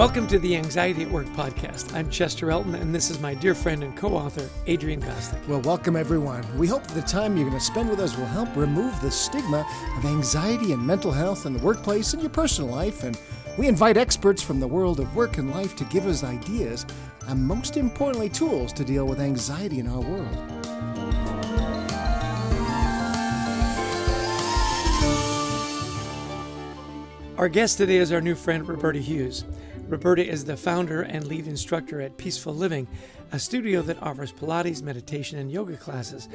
Welcome 0.00 0.26
to 0.28 0.38
the 0.38 0.56
Anxiety 0.56 1.02
at 1.02 1.10
Work 1.10 1.26
podcast. 1.26 1.94
I'm 1.94 2.08
Chester 2.08 2.50
Elton, 2.50 2.74
and 2.74 2.94
this 2.94 3.10
is 3.10 3.20
my 3.20 3.34
dear 3.34 3.54
friend 3.54 3.84
and 3.84 3.94
co 3.94 4.16
author, 4.16 4.48
Adrian 4.66 5.02
Gostick. 5.02 5.46
Well, 5.46 5.60
welcome 5.60 5.94
everyone. 5.94 6.42
We 6.56 6.66
hope 6.66 6.86
that 6.86 6.94
the 6.94 7.02
time 7.02 7.36
you're 7.36 7.46
going 7.46 7.58
to 7.58 7.62
spend 7.62 7.90
with 7.90 8.00
us 8.00 8.16
will 8.16 8.24
help 8.24 8.56
remove 8.56 8.98
the 9.02 9.10
stigma 9.10 9.66
of 9.98 10.06
anxiety 10.06 10.72
and 10.72 10.82
mental 10.82 11.12
health 11.12 11.44
in 11.44 11.52
the 11.52 11.62
workplace 11.62 12.14
and 12.14 12.22
your 12.22 12.30
personal 12.30 12.70
life. 12.70 13.04
And 13.04 13.20
we 13.58 13.68
invite 13.68 13.98
experts 13.98 14.40
from 14.42 14.58
the 14.58 14.66
world 14.66 15.00
of 15.00 15.14
work 15.14 15.36
and 15.36 15.50
life 15.50 15.76
to 15.76 15.84
give 15.84 16.06
us 16.06 16.24
ideas 16.24 16.86
and, 17.28 17.46
most 17.46 17.76
importantly, 17.76 18.30
tools 18.30 18.72
to 18.72 18.84
deal 18.84 19.04
with 19.04 19.20
anxiety 19.20 19.80
in 19.80 19.86
our 19.86 20.00
world. 20.00 20.60
Our 27.36 27.50
guest 27.50 27.76
today 27.76 27.96
is 27.96 28.12
our 28.12 28.22
new 28.22 28.34
friend, 28.34 28.66
Roberta 28.66 28.98
Hughes. 28.98 29.44
Roberta 29.90 30.24
is 30.24 30.44
the 30.44 30.56
founder 30.56 31.02
and 31.02 31.26
lead 31.26 31.48
instructor 31.48 32.00
at 32.00 32.16
Peaceful 32.16 32.54
Living, 32.54 32.86
a 33.32 33.40
studio 33.40 33.82
that 33.82 34.00
offers 34.00 34.32
Pilates, 34.32 34.84
meditation, 34.84 35.36
and 35.40 35.50
yoga 35.50 35.76
classes. 35.76 36.28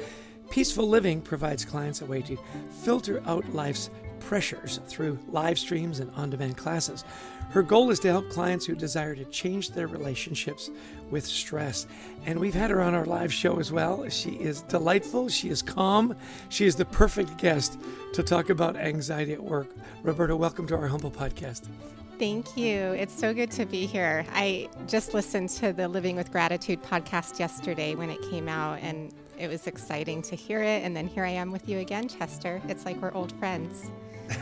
Peaceful 0.50 0.86
Living 0.86 1.22
provides 1.22 1.64
clients 1.64 2.02
a 2.02 2.04
way 2.04 2.20
to 2.20 2.36
filter 2.82 3.22
out 3.24 3.48
life's 3.54 3.88
pressures 4.20 4.78
through 4.88 5.18
live 5.30 5.58
streams 5.58 6.00
and 6.00 6.10
on 6.16 6.28
demand 6.28 6.58
classes. 6.58 7.02
Her 7.48 7.62
goal 7.62 7.90
is 7.90 7.98
to 8.00 8.08
help 8.08 8.28
clients 8.28 8.66
who 8.66 8.74
desire 8.74 9.14
to 9.14 9.24
change 9.24 9.70
their 9.70 9.86
relationships 9.86 10.68
with 11.10 11.24
stress. 11.24 11.86
And 12.26 12.38
we've 12.38 12.52
had 12.52 12.70
her 12.70 12.82
on 12.82 12.94
our 12.94 13.06
live 13.06 13.32
show 13.32 13.58
as 13.58 13.72
well. 13.72 14.06
She 14.10 14.32
is 14.32 14.60
delightful, 14.62 15.30
she 15.30 15.48
is 15.48 15.62
calm, 15.62 16.14
she 16.50 16.66
is 16.66 16.76
the 16.76 16.84
perfect 16.84 17.38
guest 17.38 17.80
to 18.12 18.22
talk 18.22 18.50
about 18.50 18.76
anxiety 18.76 19.32
at 19.32 19.42
work. 19.42 19.68
Roberta, 20.02 20.36
welcome 20.36 20.66
to 20.66 20.76
our 20.76 20.88
humble 20.88 21.10
podcast. 21.10 21.68
Thank 22.18 22.56
you. 22.56 22.92
It's 22.92 23.14
so 23.14 23.34
good 23.34 23.50
to 23.52 23.66
be 23.66 23.84
here. 23.84 24.24
I 24.32 24.70
just 24.86 25.12
listened 25.12 25.50
to 25.50 25.74
the 25.74 25.86
Living 25.86 26.16
with 26.16 26.32
Gratitude 26.32 26.82
podcast 26.82 27.38
yesterday 27.38 27.94
when 27.94 28.08
it 28.08 28.22
came 28.30 28.48
out, 28.48 28.78
and 28.80 29.12
it 29.38 29.48
was 29.48 29.66
exciting 29.66 30.22
to 30.22 30.34
hear 30.34 30.62
it. 30.62 30.82
And 30.82 30.96
then 30.96 31.08
here 31.08 31.26
I 31.26 31.30
am 31.30 31.52
with 31.52 31.68
you 31.68 31.78
again, 31.78 32.08
Chester. 32.08 32.62
It's 32.68 32.86
like 32.86 32.96
we're 33.02 33.12
old 33.12 33.32
friends. 33.38 33.90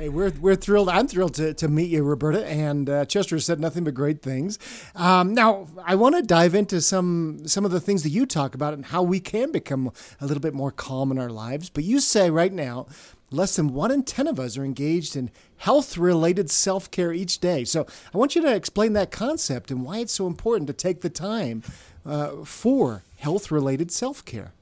Hey, 0.00 0.08
we're, 0.08 0.32
we're 0.40 0.56
thrilled. 0.56 0.88
I'm 0.88 1.06
thrilled 1.06 1.34
to, 1.34 1.52
to 1.52 1.68
meet 1.68 1.90
you, 1.90 2.02
Roberta. 2.02 2.46
And 2.46 2.88
uh, 2.88 3.04
Chester 3.04 3.38
said 3.38 3.60
nothing 3.60 3.84
but 3.84 3.92
great 3.92 4.22
things. 4.22 4.58
Um, 4.94 5.34
now, 5.34 5.66
I 5.84 5.94
want 5.94 6.16
to 6.16 6.22
dive 6.22 6.54
into 6.54 6.80
some 6.80 7.46
some 7.46 7.66
of 7.66 7.70
the 7.70 7.80
things 7.80 8.02
that 8.04 8.08
you 8.08 8.24
talk 8.24 8.54
about 8.54 8.72
and 8.72 8.86
how 8.86 9.02
we 9.02 9.20
can 9.20 9.52
become 9.52 9.92
a 10.18 10.24
little 10.24 10.40
bit 10.40 10.54
more 10.54 10.70
calm 10.70 11.10
in 11.12 11.18
our 11.18 11.28
lives. 11.28 11.68
But 11.68 11.84
you 11.84 12.00
say 12.00 12.30
right 12.30 12.50
now, 12.50 12.86
less 13.30 13.56
than 13.56 13.72
one 13.72 13.90
in 13.90 14.02
10 14.02 14.26
of 14.26 14.40
us 14.40 14.56
are 14.56 14.64
engaged 14.64 15.16
in 15.16 15.30
health 15.58 15.96
related 15.96 16.50
self 16.50 16.90
care 16.90 17.12
each 17.12 17.38
day. 17.38 17.64
So 17.64 17.86
I 18.12 18.18
want 18.18 18.34
you 18.34 18.42
to 18.42 18.54
explain 18.54 18.92
that 18.94 19.10
concept 19.10 19.70
and 19.70 19.84
why 19.84 19.98
it's 19.98 20.12
so 20.12 20.26
important 20.26 20.66
to 20.66 20.72
take 20.72 21.00
the 21.00 21.10
time 21.10 21.62
uh, 22.04 22.44
for 22.44 23.04
health 23.18 23.50
related 23.50 23.90
self 23.90 24.24
care. 24.24 24.52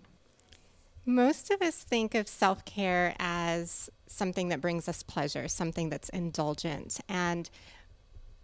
Most 1.06 1.50
of 1.50 1.62
us 1.62 1.76
think 1.76 2.14
of 2.14 2.28
self 2.28 2.64
care 2.64 3.14
as 3.18 3.88
something 4.06 4.48
that 4.48 4.60
brings 4.60 4.88
us 4.88 5.02
pleasure, 5.02 5.48
something 5.48 5.88
that's 5.88 6.08
indulgent. 6.10 7.00
And 7.08 7.48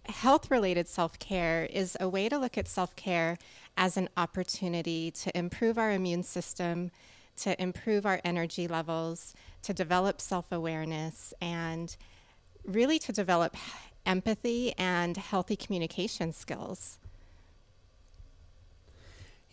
health 0.06 0.50
related 0.50 0.89
self 0.89 1.19
care 1.19 1.64
is 1.70 1.97
a 2.00 2.08
way 2.08 2.28
to 2.28 2.39
look 2.39 2.56
at 2.56 2.69
self 2.69 2.95
care 2.97 3.39
as 3.77 3.97
an 3.97 4.08
opportunity 4.17 5.11
to 5.11 5.36
improve 5.36 5.77
our 5.77 5.91
immune 5.91 6.22
system, 6.22 6.91
to 7.36 7.61
improve 7.61 8.06
our 8.06 8.20
energy 8.25 8.69
levels, 8.69 9.34
to 9.65 9.75
develop 9.75 10.20
self 10.20 10.51
awareness, 10.52 11.35
and 11.41 11.97
really 12.64 12.98
to 13.01 13.13
develop 13.13 13.57
empathy 14.07 14.73
and 14.79 15.17
healthy 15.17 15.57
communication 15.57 16.33
skills. 16.33 16.98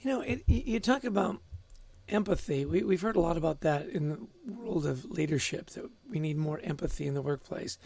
You 0.01 0.11
know, 0.11 0.21
it, 0.21 0.43
you 0.47 0.79
talk 0.79 1.03
about 1.03 1.41
empathy. 2.09 2.65
We, 2.65 2.83
we've 2.83 3.01
heard 3.01 3.15
a 3.15 3.21
lot 3.21 3.37
about 3.37 3.61
that 3.61 3.87
in 3.87 4.09
the 4.09 4.53
world 4.53 4.85
of 4.85 5.05
leadership, 5.05 5.69
that 5.71 5.89
we 6.09 6.19
need 6.19 6.37
more 6.37 6.59
empathy 6.63 7.07
in 7.07 7.13
the 7.13 7.21
workplace 7.21 7.77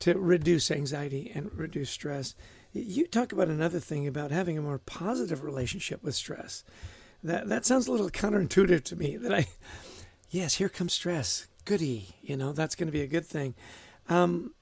to 0.00 0.18
reduce 0.18 0.70
anxiety 0.70 1.30
and 1.34 1.52
reduce 1.52 1.90
stress. 1.90 2.34
You 2.72 3.06
talk 3.06 3.32
about 3.32 3.48
another 3.48 3.80
thing 3.80 4.06
about 4.06 4.30
having 4.30 4.56
a 4.56 4.62
more 4.62 4.78
positive 4.78 5.42
relationship 5.42 6.02
with 6.02 6.14
stress. 6.14 6.64
That 7.22 7.48
that 7.48 7.66
sounds 7.66 7.86
a 7.86 7.92
little 7.92 8.08
counterintuitive 8.08 8.82
to 8.84 8.96
me. 8.96 9.16
That 9.18 9.34
I, 9.34 9.46
yes, 10.30 10.54
here 10.54 10.68
comes 10.68 10.92
stress. 10.92 11.46
Goody, 11.64 12.08
you 12.22 12.36
know 12.36 12.52
that's 12.52 12.74
going 12.74 12.88
to 12.88 12.92
be 12.92 13.02
a 13.02 13.06
good 13.06 13.26
thing. 13.26 13.54
Um, 14.08 14.54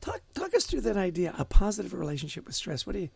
talk 0.00 0.20
talk 0.34 0.54
us 0.54 0.64
through 0.66 0.80
that 0.82 0.96
idea, 0.96 1.34
a 1.38 1.44
positive 1.44 1.92
relationship 1.92 2.46
with 2.46 2.54
stress. 2.54 2.86
What 2.86 2.94
do 2.94 3.00
you, 3.00 3.10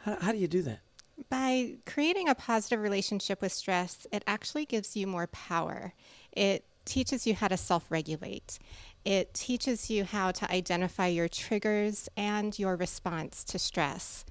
how, 0.00 0.16
how 0.20 0.32
do 0.32 0.38
you 0.38 0.48
do 0.48 0.62
that? 0.62 0.80
By 1.28 1.74
creating 1.86 2.28
a 2.28 2.34
positive 2.34 2.80
relationship 2.80 3.40
with 3.40 3.52
stress, 3.52 4.06
it 4.12 4.22
actually 4.26 4.64
gives 4.64 4.96
you 4.96 5.06
more 5.06 5.26
power. 5.28 5.94
It 6.32 6.64
teaches 6.84 7.26
you 7.26 7.34
how 7.34 7.48
to 7.48 7.56
self 7.56 7.90
regulate. 7.90 8.58
It 9.04 9.34
teaches 9.34 9.90
you 9.90 10.04
how 10.04 10.30
to 10.32 10.50
identify 10.50 11.08
your 11.08 11.28
triggers 11.28 12.08
and 12.16 12.56
your 12.58 12.76
response 12.76 13.44
to 13.44 13.58
stress. 13.58 14.24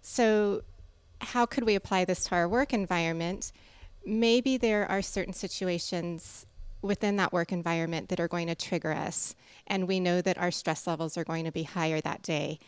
So, 0.00 0.62
how 1.20 1.46
could 1.46 1.64
we 1.64 1.74
apply 1.74 2.04
this 2.04 2.24
to 2.24 2.34
our 2.34 2.48
work 2.48 2.72
environment? 2.72 3.52
Maybe 4.04 4.56
there 4.56 4.90
are 4.90 5.02
certain 5.02 5.32
situations 5.32 6.46
within 6.80 7.16
that 7.16 7.32
work 7.32 7.52
environment 7.52 8.08
that 8.08 8.18
are 8.18 8.28
going 8.28 8.48
to 8.48 8.54
trigger 8.54 8.92
us, 8.92 9.34
and 9.66 9.86
we 9.86 10.00
know 10.00 10.20
that 10.20 10.38
our 10.38 10.50
stress 10.50 10.86
levels 10.86 11.16
are 11.16 11.24
going 11.24 11.44
to 11.44 11.52
be 11.52 11.62
higher 11.62 12.00
that 12.00 12.22
day 12.22 12.58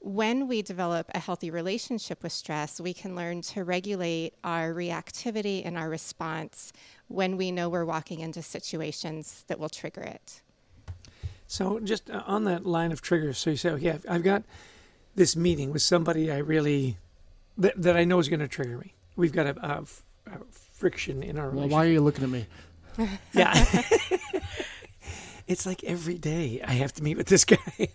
when 0.00 0.46
we 0.46 0.62
develop 0.62 1.10
a 1.14 1.18
healthy 1.18 1.50
relationship 1.50 2.22
with 2.22 2.32
stress, 2.32 2.80
we 2.80 2.94
can 2.94 3.16
learn 3.16 3.42
to 3.42 3.64
regulate 3.64 4.34
our 4.44 4.72
reactivity 4.72 5.62
and 5.64 5.76
our 5.76 5.88
response 5.88 6.72
when 7.08 7.36
we 7.36 7.50
know 7.50 7.68
we're 7.68 7.84
walking 7.84 8.20
into 8.20 8.42
situations 8.42 9.44
that 9.48 9.58
will 9.58 9.68
trigger 9.68 10.02
it. 10.02 10.42
So, 11.48 11.80
just 11.80 12.10
uh, 12.10 12.22
on 12.26 12.44
that 12.44 12.66
line 12.66 12.92
of 12.92 13.02
triggers, 13.02 13.38
so 13.38 13.50
you 13.50 13.56
say, 13.56 13.70
okay, 13.70 13.98
I've 14.08 14.22
got 14.22 14.42
this 15.14 15.36
meeting 15.36 15.72
with 15.72 15.82
somebody 15.82 16.30
I 16.30 16.38
really, 16.38 16.98
that, 17.56 17.80
that 17.80 17.96
I 17.96 18.04
know 18.04 18.18
is 18.18 18.28
going 18.28 18.40
to 18.40 18.48
trigger 18.48 18.78
me. 18.78 18.94
We've 19.16 19.32
got 19.32 19.46
a, 19.46 19.66
a, 19.66 19.84
a 20.32 20.38
friction 20.76 21.22
in 21.22 21.38
our 21.38 21.50
well, 21.50 21.68
Why 21.68 21.84
are 21.86 21.90
you 21.90 22.00
looking 22.00 22.24
at 22.24 22.30
me? 22.30 22.46
yeah. 23.32 23.52
it's 25.46 25.66
like 25.66 25.82
every 25.84 26.18
day 26.18 26.60
I 26.64 26.72
have 26.72 26.92
to 26.94 27.02
meet 27.02 27.16
with 27.16 27.26
this 27.28 27.44
guy. 27.54 27.88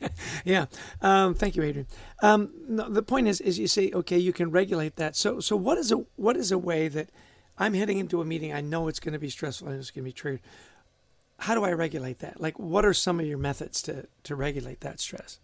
yeah. 0.43 0.65
Um, 1.01 1.33
thank 1.35 1.55
you, 1.55 1.63
Adrian. 1.63 1.87
Um, 2.21 2.51
no, 2.67 2.89
the 2.89 3.03
point 3.03 3.27
is, 3.27 3.41
is 3.41 3.59
you 3.59 3.67
say, 3.67 3.91
okay, 3.93 4.17
you 4.17 4.33
can 4.33 4.51
regulate 4.51 4.95
that. 4.97 5.15
So, 5.15 5.39
so 5.39 5.55
what 5.55 5.77
is 5.77 5.91
a 5.91 5.97
what 6.15 6.35
is 6.37 6.51
a 6.51 6.57
way 6.57 6.87
that 6.87 7.09
I'm 7.57 7.73
heading 7.73 7.99
into 7.99 8.21
a 8.21 8.25
meeting? 8.25 8.53
I 8.53 8.61
know 8.61 8.87
it's 8.87 8.99
going 8.99 9.13
to 9.13 9.19
be 9.19 9.29
stressful 9.29 9.67
and 9.67 9.79
it's 9.79 9.91
going 9.91 10.03
to 10.03 10.09
be 10.09 10.13
triggered. 10.13 10.41
How 11.39 11.55
do 11.55 11.63
I 11.63 11.71
regulate 11.71 12.19
that? 12.19 12.39
Like, 12.39 12.59
what 12.59 12.85
are 12.85 12.93
some 12.93 13.19
of 13.19 13.25
your 13.25 13.37
methods 13.37 13.81
to 13.83 14.07
to 14.23 14.35
regulate 14.35 14.81
that 14.81 14.99
stress? 14.99 15.39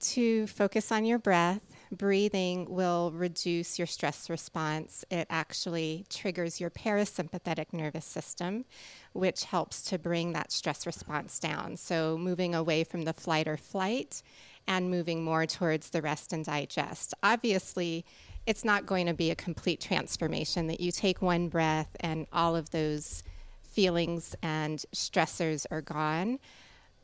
To 0.00 0.46
focus 0.46 0.92
on 0.92 1.04
your 1.04 1.18
breath. 1.18 1.60
Breathing 1.90 2.66
will 2.68 3.12
reduce 3.12 3.78
your 3.78 3.86
stress 3.86 4.28
response. 4.28 5.04
It 5.10 5.26
actually 5.30 6.04
triggers 6.10 6.60
your 6.60 6.70
parasympathetic 6.70 7.72
nervous 7.72 8.04
system, 8.04 8.66
which 9.12 9.44
helps 9.44 9.82
to 9.84 9.98
bring 9.98 10.32
that 10.32 10.52
stress 10.52 10.86
response 10.86 11.38
down. 11.38 11.76
So, 11.76 12.18
moving 12.18 12.54
away 12.54 12.84
from 12.84 13.02
the 13.02 13.14
flight 13.14 13.48
or 13.48 13.56
flight 13.56 14.22
and 14.66 14.90
moving 14.90 15.24
more 15.24 15.46
towards 15.46 15.90
the 15.90 16.02
rest 16.02 16.32
and 16.32 16.44
digest. 16.44 17.14
Obviously, 17.22 18.04
it's 18.46 18.64
not 18.64 18.86
going 18.86 19.06
to 19.06 19.14
be 19.14 19.30
a 19.30 19.34
complete 19.34 19.80
transformation 19.80 20.66
that 20.66 20.80
you 20.80 20.92
take 20.92 21.22
one 21.22 21.48
breath 21.48 21.96
and 22.00 22.26
all 22.32 22.54
of 22.54 22.70
those 22.70 23.22
feelings 23.62 24.34
and 24.42 24.84
stressors 24.94 25.64
are 25.70 25.80
gone. 25.80 26.38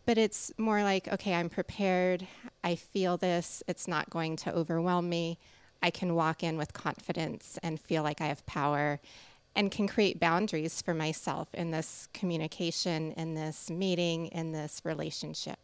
But 0.06 0.18
it's 0.18 0.52
more 0.58 0.82
like, 0.82 1.08
okay, 1.08 1.34
I'm 1.34 1.48
prepared. 1.48 2.26
I 2.62 2.74
feel 2.74 3.16
this. 3.16 3.62
It's 3.66 3.88
not 3.88 4.10
going 4.10 4.36
to 4.36 4.54
overwhelm 4.54 5.08
me. 5.08 5.38
I 5.82 5.90
can 5.90 6.14
walk 6.14 6.42
in 6.42 6.56
with 6.56 6.72
confidence 6.72 7.58
and 7.62 7.80
feel 7.80 8.02
like 8.02 8.20
I 8.20 8.26
have 8.26 8.44
power 8.46 9.00
and 9.56 9.70
can 9.70 9.86
create 9.86 10.18
boundaries 10.18 10.82
for 10.82 10.94
myself 10.94 11.48
in 11.54 11.70
this 11.70 12.08
communication, 12.12 13.12
in 13.12 13.34
this 13.34 13.70
meeting, 13.70 14.26
in 14.26 14.52
this 14.52 14.80
relationship. 14.84 15.58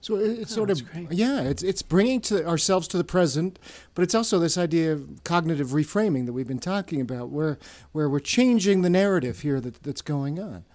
So 0.00 0.16
it's 0.16 0.52
oh, 0.52 0.56
sort 0.56 0.70
of 0.70 0.90
great. 0.90 1.12
yeah, 1.12 1.40
it's 1.40 1.62
it's 1.62 1.80
bringing 1.80 2.20
to 2.22 2.46
ourselves 2.46 2.86
to 2.88 2.98
the 2.98 3.04
present, 3.04 3.58
but 3.94 4.02
it's 4.02 4.14
also 4.14 4.38
this 4.38 4.58
idea 4.58 4.92
of 4.92 5.24
cognitive 5.24 5.68
reframing 5.68 6.26
that 6.26 6.34
we've 6.34 6.46
been 6.46 6.58
talking 6.58 7.00
about, 7.00 7.30
where 7.30 7.58
where 7.92 8.06
we're 8.10 8.20
changing 8.20 8.82
the 8.82 8.90
narrative 8.90 9.40
here 9.40 9.62
that, 9.62 9.82
that's 9.82 10.02
going 10.02 10.38
on. 10.38 10.66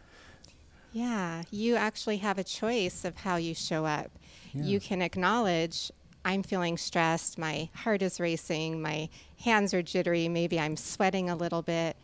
Yeah, 0.92 1.44
you 1.52 1.76
actually 1.76 2.18
have 2.18 2.38
a 2.38 2.44
choice 2.44 3.06
of 3.06 3.18
how 3.18 3.36
you 3.36 3.54
show 3.54 3.86
up. 3.86 4.12
Yeah. 4.54 4.64
You 4.64 4.80
can 4.80 5.02
acknowledge 5.02 5.92
I'm 6.26 6.44
feeling 6.44 6.78
stressed, 6.78 7.38
my 7.38 7.70
heart 7.74 8.02
is 8.02 8.20
racing, 8.20 8.82
my 8.82 9.10
hands 9.40 9.74
are 9.74 9.82
jittery, 9.82 10.28
maybe 10.28 10.60
I'm 10.60 10.76
sweating 10.76 11.30
a 11.30 11.36
little 11.36 11.62
bit. 11.62 11.96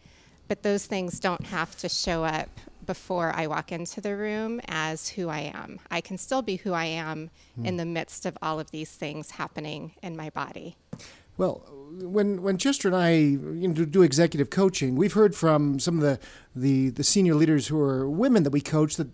but 0.47 0.63
those 0.63 0.85
things 0.85 1.19
don't 1.19 1.45
have 1.47 1.75
to 1.77 1.89
show 1.89 2.23
up 2.23 2.49
before 2.85 3.33
I 3.35 3.47
walk 3.47 3.71
into 3.71 3.99
the 3.99 4.15
room 4.15 4.61
as 4.67 5.09
who 5.09 5.29
I 5.29 5.51
am. 5.53 5.79
I 5.89 6.01
can 6.01 6.17
still 6.17 6.41
be 6.41 6.57
who 6.57 6.73
I 6.73 6.85
am 6.85 7.31
mm. 7.59 7.65
in 7.65 7.77
the 7.77 7.85
midst 7.85 8.25
of 8.25 8.37
all 8.41 8.59
of 8.59 8.69
these 8.71 8.91
things 8.91 9.31
happening 9.31 9.93
in 10.03 10.15
my 10.15 10.29
body. 10.29 10.75
Well, 11.37 11.63
when 12.01 12.41
when 12.41 12.57
Chester 12.57 12.87
and 12.87 12.97
I 12.97 13.11
you 13.13 13.67
know, 13.67 13.85
do 13.85 14.01
executive 14.01 14.49
coaching, 14.49 14.95
we've 14.95 15.13
heard 15.13 15.35
from 15.35 15.79
some 15.79 15.95
of 15.95 16.01
the, 16.01 16.19
the, 16.55 16.89
the 16.89 17.03
senior 17.03 17.35
leaders 17.35 17.67
who 17.67 17.79
are 17.79 18.09
women 18.09 18.43
that 18.43 18.49
we 18.49 18.61
coach 18.61 18.95
that, 18.97 19.07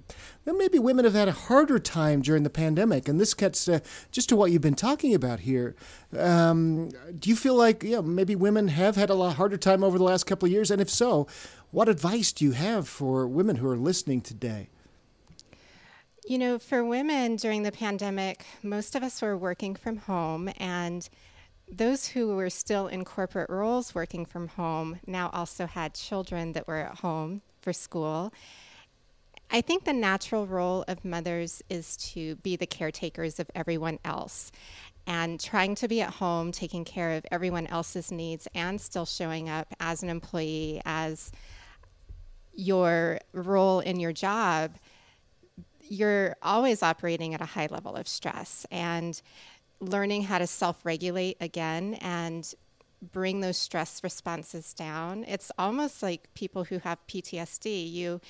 that 0.46 0.58
maybe 0.58 0.80
women 0.80 1.06
have 1.06 1.14
had 1.14 1.28
a 1.28 1.34
harder 1.34 1.80
time 1.80 2.22
during 2.22 2.44
the 2.44 2.50
pandemic, 2.50 3.08
and 3.08 3.20
this 3.20 3.34
gets 3.34 3.68
uh, 3.68 3.80
just 4.12 4.30
to 4.30 4.36
what 4.36 4.52
you've 4.52 4.62
been 4.62 4.76
talking 4.76 5.14
about 5.14 5.42
here. 5.42 5.76
Um, 6.18 6.90
do 7.20 7.30
you 7.30 7.36
feel 7.36 7.56
like 7.56 7.84
yeah 7.84 8.02
maybe 8.02 8.36
women 8.36 8.70
have 8.70 8.96
had 8.96 9.10
a 9.10 9.16
lot 9.16 9.36
harder 9.36 9.58
time 9.58 9.84
over 9.84 9.98
the 9.98 10.04
last 10.04 10.26
couple 10.26 10.48
of 10.48 10.52
years, 10.52 10.72
and 10.72 10.82
if 10.82 10.90
so, 10.90 11.28
what 11.72 11.88
advice 11.88 12.32
do 12.32 12.46
you 12.46 12.52
have 12.52 12.88
for 12.88 13.28
women 13.28 13.58
who 13.58 13.68
are 13.68 13.78
listening 13.78 14.22
today? 14.22 14.70
You 16.28 16.38
know, 16.38 16.60
for 16.60 16.86
women 16.86 17.36
during 17.36 17.64
the 17.64 17.72
pandemic, 17.72 18.46
most 18.62 18.96
of 18.96 19.02
us 19.02 19.22
were 19.22 19.36
working 19.36 19.76
from 19.76 19.98
home 19.98 20.52
and 20.58 21.10
those 21.72 22.08
who 22.10 22.36
were 22.36 22.50
still 22.50 22.88
in 22.88 23.06
corporate 23.06 23.50
roles 23.50 23.96
working 23.96 24.26
from 24.26 24.50
home 24.50 25.00
now 25.08 25.30
also 25.34 25.66
had 25.66 25.94
children 25.94 26.52
that 26.52 26.68
were 26.68 26.78
at 26.78 27.00
home 27.00 27.42
for 27.62 27.72
school. 27.72 28.34
I 29.50 29.62
think 29.62 29.86
the 29.86 29.94
natural 29.94 30.46
role 30.46 30.84
of 30.88 31.04
mothers 31.06 31.62
is 31.70 31.98
to 32.14 32.36
be 32.38 32.56
the 32.56 32.66
caretakers 32.66 33.40
of 33.40 33.50
everyone 33.56 34.00
else 34.04 34.52
and 35.08 35.40
trying 35.40 35.76
to 35.76 35.88
be 35.88 36.02
at 36.02 36.12
home, 36.12 36.52
taking 36.52 36.86
care 36.86 37.12
of 37.12 37.26
everyone 37.32 37.68
else's 37.68 38.12
needs, 38.12 38.48
and 38.54 38.80
still 38.80 39.06
showing 39.06 39.50
up 39.50 39.68
as 39.80 40.04
an 40.04 40.10
employee, 40.10 40.82
as 40.86 41.32
your 42.54 43.20
role 43.34 43.80
in 43.80 44.00
your 44.00 44.14
job. 44.14 44.76
You're 45.82 46.36
always 46.42 46.84
operating 46.84 47.34
at 47.34 47.42
a 47.42 47.46
high 47.46 47.68
level 47.70 47.96
of 47.96 48.08
stress. 48.08 48.66
And 48.72 49.20
learning 49.82 50.24
how 50.24 50.38
to 50.38 50.48
self 50.48 50.86
regulate 50.86 51.38
again 51.42 51.96
and 51.96 52.54
bring 53.02 53.42
those 53.42 53.58
stress 53.58 54.04
responses 54.04 54.74
down. 54.74 55.26
It's 55.28 55.52
almost 55.58 56.04
like 56.04 56.34
people 56.36 56.64
who 56.66 56.78
have 56.80 57.00
PTSD. 57.08 57.92
You 57.92 58.22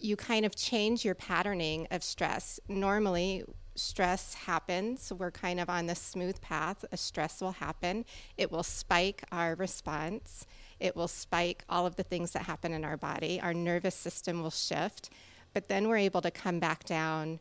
you 0.00 0.16
kind 0.16 0.44
of 0.44 0.56
change 0.56 1.04
your 1.04 1.14
patterning 1.14 1.86
of 1.90 2.02
stress. 2.02 2.58
Normally, 2.68 3.44
stress 3.74 4.34
happens. 4.34 5.12
We're 5.16 5.30
kind 5.30 5.60
of 5.60 5.70
on 5.70 5.86
the 5.86 5.94
smooth 5.94 6.40
path. 6.40 6.84
A 6.90 6.96
stress 6.96 7.40
will 7.40 7.52
happen. 7.52 8.04
It 8.36 8.50
will 8.50 8.62
spike 8.62 9.24
our 9.30 9.54
response. 9.54 10.46
It 10.80 10.96
will 10.96 11.08
spike 11.08 11.64
all 11.68 11.86
of 11.86 11.96
the 11.96 12.02
things 12.02 12.32
that 12.32 12.42
happen 12.42 12.72
in 12.72 12.84
our 12.84 12.96
body. 12.96 13.40
Our 13.40 13.54
nervous 13.54 13.94
system 13.94 14.42
will 14.42 14.50
shift, 14.50 15.10
but 15.52 15.68
then 15.68 15.88
we're 15.88 15.98
able 15.98 16.20
to 16.22 16.30
come 16.30 16.58
back 16.58 16.84
down 16.84 17.40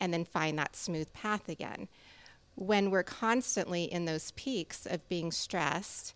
and 0.00 0.12
then 0.12 0.24
find 0.24 0.58
that 0.58 0.76
smooth 0.76 1.12
path 1.12 1.48
again 1.48 1.88
when 2.54 2.90
we're 2.90 3.02
constantly 3.02 3.84
in 3.84 4.04
those 4.04 4.30
peaks 4.32 4.86
of 4.86 5.08
being 5.08 5.32
stressed, 5.32 6.14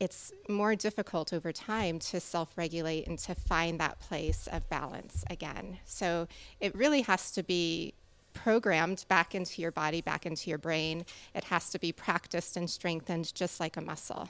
it's 0.00 0.32
more 0.48 0.74
difficult 0.76 1.32
over 1.32 1.52
time 1.52 1.98
to 1.98 2.20
self 2.20 2.56
regulate 2.56 3.06
and 3.06 3.18
to 3.20 3.34
find 3.34 3.80
that 3.80 3.98
place 4.00 4.48
of 4.50 4.68
balance 4.68 5.24
again. 5.28 5.78
So 5.84 6.28
it 6.60 6.74
really 6.74 7.02
has 7.02 7.32
to 7.32 7.42
be 7.42 7.94
programmed 8.32 9.04
back 9.08 9.34
into 9.34 9.60
your 9.60 9.72
body, 9.72 10.00
back 10.00 10.24
into 10.24 10.48
your 10.48 10.58
brain. 10.58 11.04
It 11.34 11.44
has 11.44 11.70
to 11.70 11.78
be 11.78 11.92
practiced 11.92 12.56
and 12.56 12.70
strengthened 12.70 13.34
just 13.34 13.58
like 13.58 13.76
a 13.76 13.80
muscle. 13.80 14.28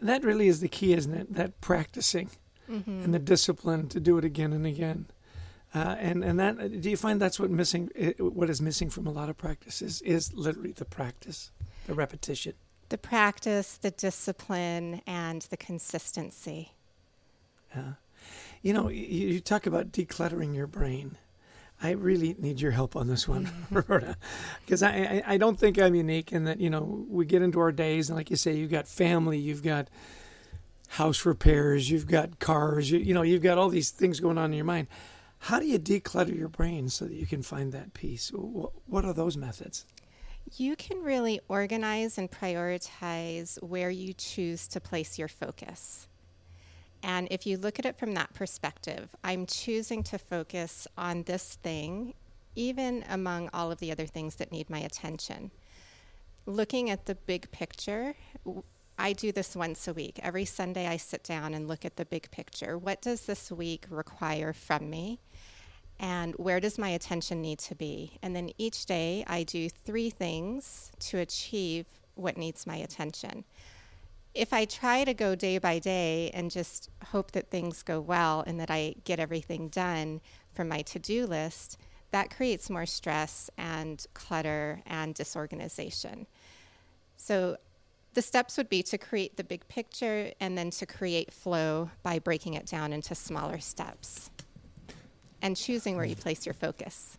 That 0.00 0.22
really 0.22 0.48
is 0.48 0.60
the 0.60 0.68
key, 0.68 0.92
isn't 0.92 1.14
it? 1.14 1.34
That 1.34 1.60
practicing 1.60 2.30
mm-hmm. 2.70 3.04
and 3.04 3.14
the 3.14 3.18
discipline 3.18 3.88
to 3.88 4.00
do 4.00 4.18
it 4.18 4.24
again 4.24 4.52
and 4.52 4.66
again. 4.66 5.06
Uh, 5.74 5.96
and 5.98 6.22
and 6.22 6.38
that 6.38 6.82
do 6.82 6.90
you 6.90 6.96
find 6.96 7.20
that's 7.20 7.40
what 7.40 7.50
missing 7.50 7.88
what 8.18 8.50
is 8.50 8.60
missing 8.60 8.90
from 8.90 9.06
a 9.06 9.10
lot 9.10 9.30
of 9.30 9.38
practices 9.38 10.02
is 10.02 10.32
literally 10.34 10.72
the 10.72 10.84
practice, 10.84 11.50
the 11.86 11.94
repetition, 11.94 12.52
the 12.90 12.98
practice, 12.98 13.78
the 13.78 13.90
discipline, 13.90 15.00
and 15.06 15.42
the 15.42 15.56
consistency. 15.56 16.72
Yeah, 17.74 17.92
you 18.60 18.74
know, 18.74 18.90
you, 18.90 19.28
you 19.28 19.40
talk 19.40 19.66
about 19.66 19.92
decluttering 19.92 20.54
your 20.54 20.66
brain. 20.66 21.16
I 21.82 21.92
really 21.92 22.36
need 22.38 22.60
your 22.60 22.72
help 22.72 22.94
on 22.94 23.08
this 23.08 23.26
one, 23.26 23.50
Roberta, 23.70 24.16
because 24.64 24.82
I, 24.82 24.90
I, 24.90 25.22
I 25.26 25.36
don't 25.38 25.58
think 25.58 25.78
I'm 25.78 25.94
unique 25.94 26.32
in 26.32 26.44
that 26.44 26.60
you 26.60 26.68
know 26.68 27.06
we 27.08 27.24
get 27.24 27.40
into 27.40 27.58
our 27.60 27.72
days 27.72 28.10
and 28.10 28.16
like 28.16 28.28
you 28.28 28.36
say, 28.36 28.54
you've 28.54 28.70
got 28.70 28.86
family, 28.86 29.38
you've 29.38 29.62
got 29.62 29.88
house 30.92 31.24
repairs, 31.24 31.90
you've 31.90 32.06
got 32.06 32.38
cars, 32.38 32.90
you, 32.90 32.98
you 32.98 33.14
know, 33.14 33.22
you've 33.22 33.42
got 33.42 33.56
all 33.56 33.70
these 33.70 33.90
things 33.90 34.20
going 34.20 34.36
on 34.36 34.50
in 34.50 34.56
your 34.56 34.66
mind. 34.66 34.86
How 35.46 35.58
do 35.58 35.66
you 35.66 35.76
declutter 35.76 36.38
your 36.38 36.48
brain 36.48 36.88
so 36.88 37.04
that 37.04 37.14
you 37.14 37.26
can 37.26 37.42
find 37.42 37.72
that 37.72 37.94
peace? 37.94 38.30
What 38.32 39.04
are 39.04 39.12
those 39.12 39.36
methods? 39.36 39.84
You 40.56 40.76
can 40.76 41.02
really 41.02 41.40
organize 41.48 42.16
and 42.16 42.30
prioritize 42.30 43.60
where 43.60 43.90
you 43.90 44.12
choose 44.12 44.68
to 44.68 44.80
place 44.80 45.18
your 45.18 45.26
focus. 45.26 46.06
And 47.02 47.26
if 47.32 47.44
you 47.44 47.56
look 47.58 47.80
at 47.80 47.86
it 47.86 47.98
from 47.98 48.14
that 48.14 48.32
perspective, 48.34 49.16
I'm 49.24 49.46
choosing 49.46 50.04
to 50.04 50.18
focus 50.18 50.86
on 50.96 51.24
this 51.24 51.56
thing, 51.56 52.14
even 52.54 53.04
among 53.08 53.50
all 53.52 53.72
of 53.72 53.80
the 53.80 53.90
other 53.90 54.06
things 54.06 54.36
that 54.36 54.52
need 54.52 54.70
my 54.70 54.78
attention. 54.78 55.50
Looking 56.46 56.88
at 56.88 57.06
the 57.06 57.16
big 57.16 57.50
picture, 57.50 58.14
I 59.02 59.12
do 59.12 59.32
this 59.32 59.56
once 59.56 59.88
a 59.88 59.92
week. 59.92 60.20
Every 60.22 60.44
Sunday, 60.44 60.86
I 60.86 60.96
sit 60.96 61.24
down 61.24 61.54
and 61.54 61.66
look 61.66 61.84
at 61.84 61.96
the 61.96 62.04
big 62.04 62.30
picture. 62.30 62.78
What 62.78 63.02
does 63.02 63.26
this 63.26 63.50
week 63.50 63.84
require 63.90 64.52
from 64.52 64.88
me? 64.88 65.18
and 66.02 66.34
where 66.34 66.58
does 66.58 66.78
my 66.78 66.90
attention 66.90 67.40
need 67.40 67.60
to 67.60 67.76
be? 67.76 68.18
And 68.22 68.34
then 68.34 68.50
each 68.58 68.86
day 68.86 69.24
I 69.28 69.44
do 69.44 69.68
three 69.68 70.10
things 70.10 70.90
to 70.98 71.18
achieve 71.18 71.86
what 72.16 72.36
needs 72.36 72.66
my 72.66 72.76
attention. 72.76 73.44
If 74.34 74.52
I 74.52 74.64
try 74.64 75.04
to 75.04 75.14
go 75.14 75.34
day 75.34 75.58
by 75.58 75.78
day 75.78 76.30
and 76.34 76.50
just 76.50 76.90
hope 77.06 77.30
that 77.32 77.50
things 77.50 77.82
go 77.82 78.00
well 78.00 78.42
and 78.46 78.58
that 78.58 78.70
I 78.70 78.96
get 79.04 79.20
everything 79.20 79.68
done 79.68 80.20
from 80.52 80.68
my 80.68 80.82
to 80.82 80.98
do 80.98 81.26
list, 81.26 81.78
that 82.10 82.34
creates 82.34 82.68
more 82.68 82.86
stress 82.86 83.48
and 83.56 84.04
clutter 84.12 84.82
and 84.86 85.14
disorganization. 85.14 86.26
So, 87.16 87.58
the 88.14 88.22
steps 88.22 88.56
would 88.56 88.68
be 88.68 88.82
to 88.84 88.98
create 88.98 89.36
the 89.36 89.44
big 89.44 89.66
picture 89.68 90.32
and 90.40 90.56
then 90.56 90.70
to 90.70 90.86
create 90.86 91.32
flow 91.32 91.90
by 92.02 92.18
breaking 92.18 92.54
it 92.54 92.66
down 92.66 92.92
into 92.92 93.14
smaller 93.14 93.58
steps 93.58 94.30
and 95.40 95.56
choosing 95.56 95.96
where 95.96 96.04
you 96.04 96.16
mm. 96.16 96.20
place 96.20 96.46
your 96.46 96.54
focus. 96.54 97.18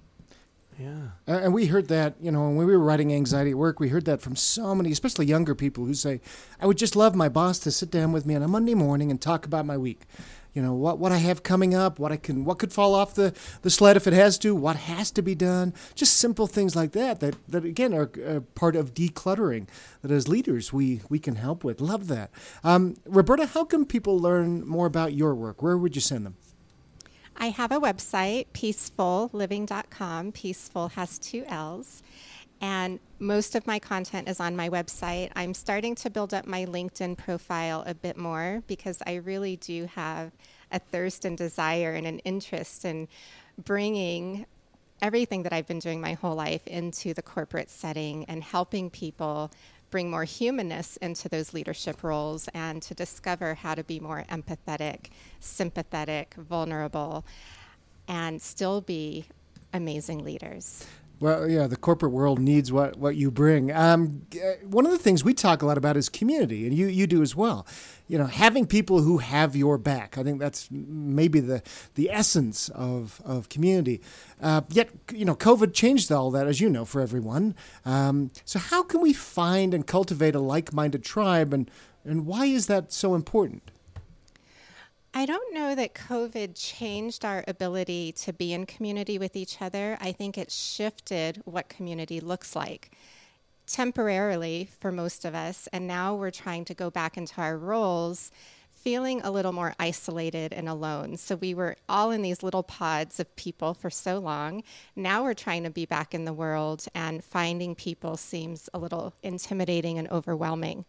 Yeah. 0.79 1.09
And 1.27 1.53
we 1.53 1.67
heard 1.67 1.87
that, 1.89 2.15
you 2.19 2.31
know, 2.31 2.43
when 2.47 2.55
we 2.57 2.65
were 2.65 2.79
writing 2.79 3.13
Anxiety 3.13 3.51
at 3.51 3.57
Work, 3.57 3.79
we 3.79 3.89
heard 3.89 4.05
that 4.05 4.21
from 4.21 4.35
so 4.35 4.73
many, 4.73 4.91
especially 4.91 5.25
younger 5.25 5.53
people 5.53 5.85
who 5.85 5.93
say, 5.93 6.19
I 6.59 6.65
would 6.65 6.77
just 6.77 6.95
love 6.95 7.15
my 7.15 7.29
boss 7.29 7.59
to 7.59 7.71
sit 7.71 7.91
down 7.91 8.11
with 8.11 8.25
me 8.25 8.35
on 8.35 8.41
a 8.41 8.47
Monday 8.47 8.73
morning 8.73 9.11
and 9.11 9.21
talk 9.21 9.45
about 9.45 9.65
my 9.65 9.77
week. 9.77 10.01
You 10.53 10.61
know, 10.61 10.73
what, 10.73 10.99
what 10.99 11.11
I 11.11 11.17
have 11.17 11.41
coming 11.41 11.73
up, 11.73 11.97
what 11.97 12.11
I 12.11 12.17
can 12.17 12.45
what 12.45 12.59
could 12.59 12.71
fall 12.71 12.93
off 12.93 13.15
the, 13.15 13.33
the 13.63 13.69
sled 13.69 13.97
if 13.97 14.05
it 14.05 14.13
has 14.13 14.37
to, 14.39 14.53
what 14.53 14.75
has 14.75 15.09
to 15.11 15.21
be 15.21 15.33
done. 15.33 15.73
Just 15.95 16.17
simple 16.17 16.45
things 16.47 16.75
like 16.75 16.91
that 16.91 17.19
that, 17.21 17.35
that 17.47 17.65
again 17.65 17.93
are 17.93 18.11
uh, 18.25 18.41
part 18.53 18.75
of 18.75 18.93
decluttering 18.93 19.67
that 20.01 20.11
as 20.11 20.27
leaders 20.27 20.71
we, 20.71 21.01
we 21.09 21.17
can 21.17 21.35
help 21.35 21.63
with. 21.63 21.81
Love 21.81 22.07
that. 22.07 22.29
Um, 22.63 22.95
Roberta, 23.05 23.47
how 23.47 23.63
can 23.65 23.85
people 23.85 24.19
learn 24.19 24.67
more 24.67 24.85
about 24.85 25.13
your 25.13 25.33
work? 25.33 25.63
Where 25.63 25.77
would 25.77 25.95
you 25.95 26.01
send 26.01 26.25
them? 26.25 26.35
I 27.35 27.47
have 27.47 27.71
a 27.71 27.79
website, 27.79 28.45
peacefullliving.com. 28.53 30.31
Peaceful 30.33 30.89
has 30.89 31.17
two 31.17 31.43
L's. 31.47 32.03
And 32.63 33.01
most 33.19 33.55
of 33.55 33.67
my 33.67 33.77
content 33.77 34.29
is 34.29 34.39
on 34.39 34.55
my 34.55 34.69
website. 34.69 35.31
I'm 35.35 35.53
starting 35.53 35.95
to 35.95 36.09
build 36.09 36.33
up 36.33 36.47
my 36.47 36.63
LinkedIn 36.65 37.17
profile 37.17 37.83
a 37.85 37.93
bit 37.93 38.15
more 38.15 38.63
because 38.67 39.03
I 39.05 39.15
really 39.15 39.57
do 39.57 39.85
have 39.87 40.31
a 40.71 40.79
thirst 40.79 41.25
and 41.25 41.37
desire 41.37 41.91
and 41.91 42.07
an 42.07 42.19
interest 42.19 42.85
in 42.85 43.09
bringing 43.65 44.45
everything 45.01 45.43
that 45.43 45.51
I've 45.51 45.67
been 45.67 45.79
doing 45.79 45.99
my 45.99 46.13
whole 46.13 46.35
life 46.35 46.65
into 46.65 47.13
the 47.13 47.21
corporate 47.21 47.69
setting 47.69 48.23
and 48.29 48.41
helping 48.41 48.89
people 48.89 49.51
bring 49.91 50.09
more 50.09 50.23
humanness 50.23 50.95
into 51.01 51.27
those 51.27 51.53
leadership 51.53 52.01
roles 52.01 52.47
and 52.53 52.81
to 52.83 52.93
discover 52.93 53.55
how 53.55 53.75
to 53.75 53.83
be 53.83 53.99
more 53.99 54.23
empathetic, 54.29 55.07
sympathetic, 55.41 56.33
vulnerable, 56.35 57.25
and 58.07 58.41
still 58.41 58.79
be 58.79 59.25
amazing 59.73 60.23
leaders. 60.23 60.87
Well, 61.19 61.49
yeah, 61.49 61.67
the 61.67 61.77
corporate 61.77 62.11
world 62.11 62.39
needs 62.39 62.71
what, 62.71 62.97
what 62.97 63.15
you 63.15 63.31
bring. 63.31 63.71
Um, 63.71 64.23
one 64.63 64.85
of 64.85 64.91
the 64.91 64.97
things 64.97 65.23
we 65.23 65.33
talk 65.33 65.61
a 65.61 65.65
lot 65.65 65.77
about 65.77 65.95
is 65.95 66.09
community, 66.09 66.67
and 66.67 66.75
you, 66.75 66.87
you 66.87 67.07
do 67.07 67.21
as 67.21 67.33
well. 67.35 67.65
You 68.09 68.17
know, 68.17 68.25
having 68.25 68.67
people 68.67 69.01
who 69.01 69.19
have 69.19 69.55
your 69.55 69.77
back. 69.77 70.17
I 70.17 70.23
think 70.23 70.39
that's 70.39 70.67
maybe 70.69 71.39
the, 71.39 71.63
the 71.95 72.09
essence 72.11 72.67
of, 72.69 73.21
of 73.23 73.47
community. 73.47 74.01
Uh, 74.41 74.61
yet, 74.69 74.89
you 75.13 75.23
know, 75.23 75.35
COVID 75.35 75.73
changed 75.73 76.11
all 76.11 76.29
that, 76.31 76.47
as 76.47 76.59
you 76.59 76.69
know, 76.69 76.83
for 76.83 76.99
everyone. 76.99 77.55
Um, 77.85 78.31
so, 78.43 78.59
how 78.59 78.83
can 78.83 78.99
we 78.99 79.13
find 79.13 79.73
and 79.73 79.87
cultivate 79.87 80.35
a 80.35 80.39
like 80.39 80.73
minded 80.73 81.03
tribe? 81.03 81.53
And 81.53 81.71
And 82.05 82.25
why 82.25 82.45
is 82.47 82.67
that 82.67 82.91
so 82.91 83.15
important? 83.15 83.71
I 85.15 85.27
don't 85.27 85.53
know 85.53 85.75
that 85.75 85.93
COVID 85.93 86.53
changed 86.55 87.23
our 87.23 87.43
ability 87.47 88.13
to 88.13 88.33
be 88.33 88.51
in 88.51 88.65
community 88.65 89.19
with 89.19 89.35
each 89.35 89.61
other. 89.61 89.95
I 90.01 90.11
think 90.11 90.39
it 90.39 90.51
shifted 90.51 91.39
what 91.45 91.69
community 91.69 92.19
looks 92.19 92.55
like 92.55 92.91
temporarily 93.67 94.69
for 94.79 94.91
most 94.91 95.23
of 95.23 95.35
us. 95.35 95.67
And 95.71 95.87
now 95.87 96.15
we're 96.15 96.31
trying 96.31 96.65
to 96.65 96.73
go 96.73 96.89
back 96.89 97.15
into 97.15 97.39
our 97.39 97.57
roles 97.57 98.31
feeling 98.71 99.21
a 99.21 99.31
little 99.31 99.53
more 99.53 99.75
isolated 99.79 100.51
and 100.51 100.67
alone. 100.67 101.15
So 101.15 101.35
we 101.35 101.53
were 101.53 101.77
all 101.87 102.11
in 102.11 102.23
these 102.23 102.43
little 102.43 102.63
pods 102.63 103.19
of 103.19 103.33
people 103.35 103.73
for 103.73 103.89
so 103.89 104.17
long. 104.17 104.63
Now 104.95 105.23
we're 105.23 105.35
trying 105.35 105.63
to 105.63 105.69
be 105.69 105.85
back 105.85 106.13
in 106.13 106.25
the 106.25 106.33
world, 106.33 106.85
and 106.93 107.23
finding 107.23 107.75
people 107.75 108.17
seems 108.17 108.67
a 108.73 108.79
little 108.79 109.13
intimidating 109.23 109.97
and 109.97 110.09
overwhelming. 110.09 110.83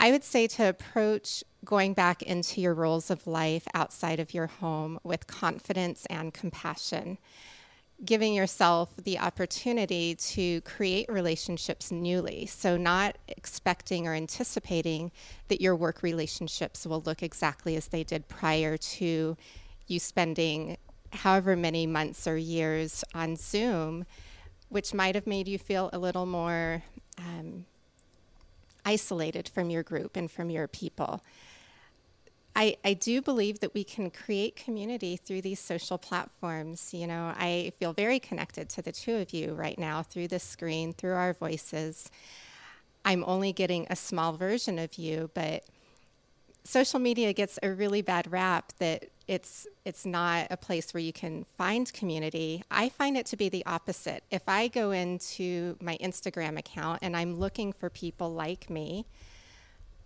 I 0.00 0.10
would 0.10 0.24
say 0.24 0.46
to 0.48 0.68
approach 0.68 1.42
going 1.64 1.92
back 1.92 2.22
into 2.22 2.60
your 2.60 2.74
roles 2.74 3.10
of 3.10 3.26
life 3.26 3.66
outside 3.74 4.20
of 4.20 4.32
your 4.32 4.46
home 4.46 5.00
with 5.02 5.26
confidence 5.26 6.06
and 6.06 6.32
compassion 6.32 7.18
giving 8.04 8.32
yourself 8.32 8.94
the 8.96 9.18
opportunity 9.18 10.14
to 10.14 10.60
create 10.62 11.08
relationships 11.08 11.90
newly. 11.90 12.46
So, 12.46 12.76
not 12.76 13.16
expecting 13.28 14.06
or 14.06 14.14
anticipating 14.14 15.10
that 15.48 15.60
your 15.60 15.74
work 15.74 16.02
relationships 16.02 16.86
will 16.86 17.02
look 17.02 17.22
exactly 17.22 17.76
as 17.76 17.88
they 17.88 18.04
did 18.04 18.28
prior 18.28 18.76
to 18.76 19.36
you 19.86 19.98
spending 19.98 20.76
however 21.12 21.56
many 21.56 21.86
months 21.86 22.26
or 22.26 22.36
years 22.36 23.02
on 23.14 23.34
Zoom, 23.36 24.04
which 24.68 24.94
might 24.94 25.14
have 25.14 25.26
made 25.26 25.48
you 25.48 25.58
feel 25.58 25.90
a 25.92 25.98
little 25.98 26.26
more 26.26 26.82
um, 27.16 27.64
isolated 28.92 29.46
from 29.54 29.68
your 29.68 29.82
group 29.82 30.16
and 30.16 30.30
from 30.30 30.48
your 30.50 30.66
people. 30.66 31.20
I, 32.56 32.76
I 32.84 32.94
do 32.94 33.20
believe 33.20 33.60
that 33.60 33.74
we 33.74 33.84
can 33.84 34.10
create 34.10 34.56
community 34.56 35.16
through 35.16 35.42
these 35.42 35.60
social 35.60 35.98
platforms. 35.98 36.92
You 36.92 37.06
know, 37.06 37.24
I 37.36 37.72
feel 37.78 37.92
very 37.92 38.18
connected 38.18 38.68
to 38.70 38.82
the 38.82 38.90
two 38.90 39.16
of 39.16 39.32
you 39.32 39.52
right 39.52 39.78
now 39.78 40.02
through 40.02 40.28
the 40.28 40.40
screen, 40.40 40.92
through 40.92 41.12
our 41.12 41.34
voices. 41.34 42.10
I'm 43.04 43.22
only 43.26 43.52
getting 43.52 43.86
a 43.90 43.96
small 43.96 44.32
version 44.32 44.78
of 44.78 44.98
you, 44.98 45.30
but 45.34 45.64
social 46.64 46.98
media 46.98 47.32
gets 47.32 47.58
a 47.62 47.70
really 47.70 48.02
bad 48.02 48.32
rap 48.32 48.72
that 48.78 49.10
it's 49.28 49.66
it's 49.84 50.06
not 50.06 50.46
a 50.50 50.56
place 50.56 50.92
where 50.94 51.02
you 51.02 51.12
can 51.12 51.44
find 51.56 51.92
community. 51.92 52.64
I 52.70 52.88
find 52.88 53.16
it 53.16 53.26
to 53.26 53.36
be 53.36 53.50
the 53.50 53.64
opposite. 53.66 54.24
If 54.30 54.48
I 54.48 54.68
go 54.68 54.90
into 54.90 55.76
my 55.80 55.98
Instagram 55.98 56.58
account 56.58 57.00
and 57.02 57.14
I'm 57.14 57.38
looking 57.38 57.72
for 57.72 57.90
people 57.90 58.32
like 58.32 58.70
me 58.70 59.06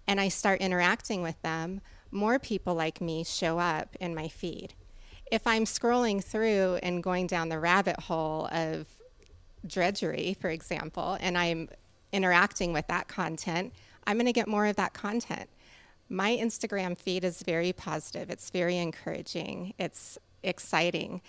and 0.09 0.21
I 0.21 0.29
start 0.29 0.61
interacting 0.61 1.23
with 1.23 1.41
them, 1.43 1.81
more 2.11 2.41
people 2.41 2.75
like 2.75 3.01
me 3.01 3.23
show 3.25 3.61
up 3.61 3.97
in 4.01 4.15
my 4.15 4.27
feed. 4.27 4.75
If 5.31 5.47
I'm 5.47 5.65
scrolling 5.65 6.23
through 6.23 6.81
and 6.83 7.03
going 7.03 7.29
down 7.29 7.49
the 7.49 7.61
rabbit 7.61 8.01
hole 8.01 8.49
of 8.53 8.87
drudgery, 9.67 10.37
for 10.39 10.51
example, 10.51 11.17
and 11.21 11.39
I'm 11.39 11.69
interacting 12.13 12.73
with 12.73 12.89
that 12.89 13.09
content, 13.09 13.73
I'm 14.07 14.17
going 14.17 14.27
to 14.27 14.33
get 14.33 14.49
more 14.49 14.67
of 14.67 14.77
that 14.77 14.93
content. 14.93 15.49
My 16.13 16.37
Instagram 16.37 16.99
feed 16.99 17.25
is 17.25 17.43
very 17.43 17.73
positive, 17.73 18.29
it's 18.31 18.51
very 18.51 18.77
encouraging, 18.77 19.75
it's 19.79 20.19
exciting 20.43 21.23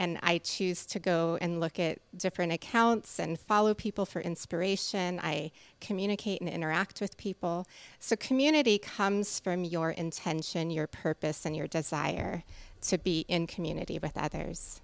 and 0.00 0.18
I 0.22 0.38
choose 0.38 0.86
to 0.86 0.98
go 0.98 1.36
and 1.42 1.60
look 1.60 1.78
at 1.78 1.98
different 2.16 2.52
accounts 2.52 3.20
and 3.20 3.38
follow 3.38 3.74
people 3.74 4.06
for 4.06 4.20
inspiration. 4.20 5.20
I 5.22 5.50
communicate 5.82 6.40
and 6.40 6.48
interact 6.48 7.02
with 7.02 7.18
people. 7.18 7.66
So, 7.98 8.16
community 8.16 8.78
comes 8.78 9.38
from 9.38 9.62
your 9.62 9.90
intention, 9.90 10.70
your 10.70 10.86
purpose, 10.86 11.44
and 11.44 11.54
your 11.54 11.66
desire 11.66 12.44
to 12.80 12.96
be 12.96 13.26
in 13.28 13.46
community 13.46 13.98
with 13.98 14.16
others. 14.16 14.80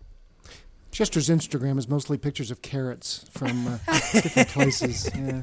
Chester's 0.96 1.28
Instagram 1.28 1.76
is 1.78 1.88
mostly 1.88 2.16
pictures 2.16 2.50
of 2.50 2.62
carrots 2.62 3.26
from 3.30 3.66
uh, 3.68 3.78
different 4.12 4.48
places. 4.48 5.10
Yeah. 5.14 5.42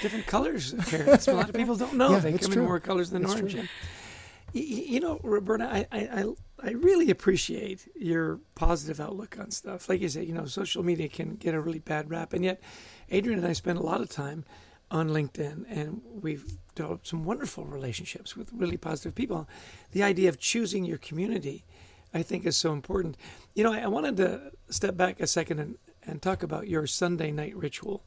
Different 0.00 0.26
colors 0.26 0.72
of 0.72 0.86
carrots. 0.86 1.28
A 1.28 1.32
lot 1.34 1.50
of 1.50 1.54
people 1.54 1.76
don't 1.76 1.94
know 1.94 2.12
Yeah, 2.12 2.20
they 2.20 2.32
come 2.38 2.50
true. 2.52 2.62
in 2.62 2.68
more 2.68 2.80
colors 2.80 3.10
than 3.10 3.22
It's 3.24 3.32
orange. 3.34 3.52
true. 3.52 3.60
And 3.60 3.68
y- 4.54 4.60
y- 4.70 4.84
you 4.92 5.00
know, 5.00 5.20
Roberta, 5.22 5.64
I, 5.70 5.86
I, 5.92 6.00
I, 6.22 6.24
I 6.62 6.70
really 6.70 7.10
appreciate 7.10 7.86
your 7.94 8.40
positive 8.54 8.98
outlook 8.98 9.38
on 9.38 9.50
stuff. 9.50 9.90
Like 9.90 10.00
you 10.00 10.08
say, 10.08 10.24
you 10.24 10.32
know, 10.32 10.46
social 10.46 10.82
media 10.82 11.08
can 11.08 11.34
get 11.36 11.54
a 11.54 11.60
really 11.60 11.78
bad 11.80 12.08
rap, 12.08 12.32
and 12.32 12.42
yet 12.42 12.62
Adrian 13.10 13.40
and 13.40 13.46
I 13.48 13.52
spend 13.52 13.78
a 13.78 13.82
lot 13.82 14.00
of 14.00 14.08
time 14.08 14.46
on 14.90 15.10
LinkedIn, 15.10 15.66
and 15.68 16.00
we've 16.22 16.50
developed 16.74 17.06
some 17.06 17.24
wonderful 17.24 17.64
relationships 17.66 18.34
with 18.36 18.50
really 18.54 18.78
positive 18.78 19.14
people. 19.14 19.46
The 19.92 20.02
idea 20.02 20.30
of 20.30 20.38
choosing 20.40 20.86
your 20.86 20.98
community, 20.98 21.64
I 22.12 22.22
think, 22.22 22.46
is 22.46 22.56
so 22.56 22.72
important. 22.72 23.16
You 23.54 23.64
know, 23.64 23.72
I, 23.72 23.80
I 23.80 23.86
wanted 23.86 24.16
to 24.18 24.52
step 24.68 24.96
back 24.96 25.20
a 25.20 25.26
second 25.26 25.58
and, 25.58 25.78
and 26.04 26.20
talk 26.20 26.42
about 26.42 26.68
your 26.68 26.86
Sunday 26.86 27.30
night 27.30 27.54
ritual, 27.56 28.02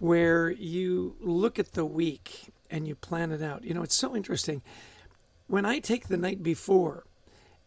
where 0.00 0.50
you 0.50 1.16
look 1.20 1.58
at 1.58 1.72
the 1.72 1.84
week 1.84 2.52
and 2.70 2.88
you 2.88 2.94
plan 2.94 3.30
it 3.30 3.42
out. 3.42 3.64
You 3.64 3.74
know, 3.74 3.82
it's 3.82 3.96
so 3.96 4.16
interesting. 4.16 4.62
When 5.46 5.64
I 5.64 5.78
take 5.78 6.08
the 6.08 6.16
night 6.16 6.42
before 6.42 7.04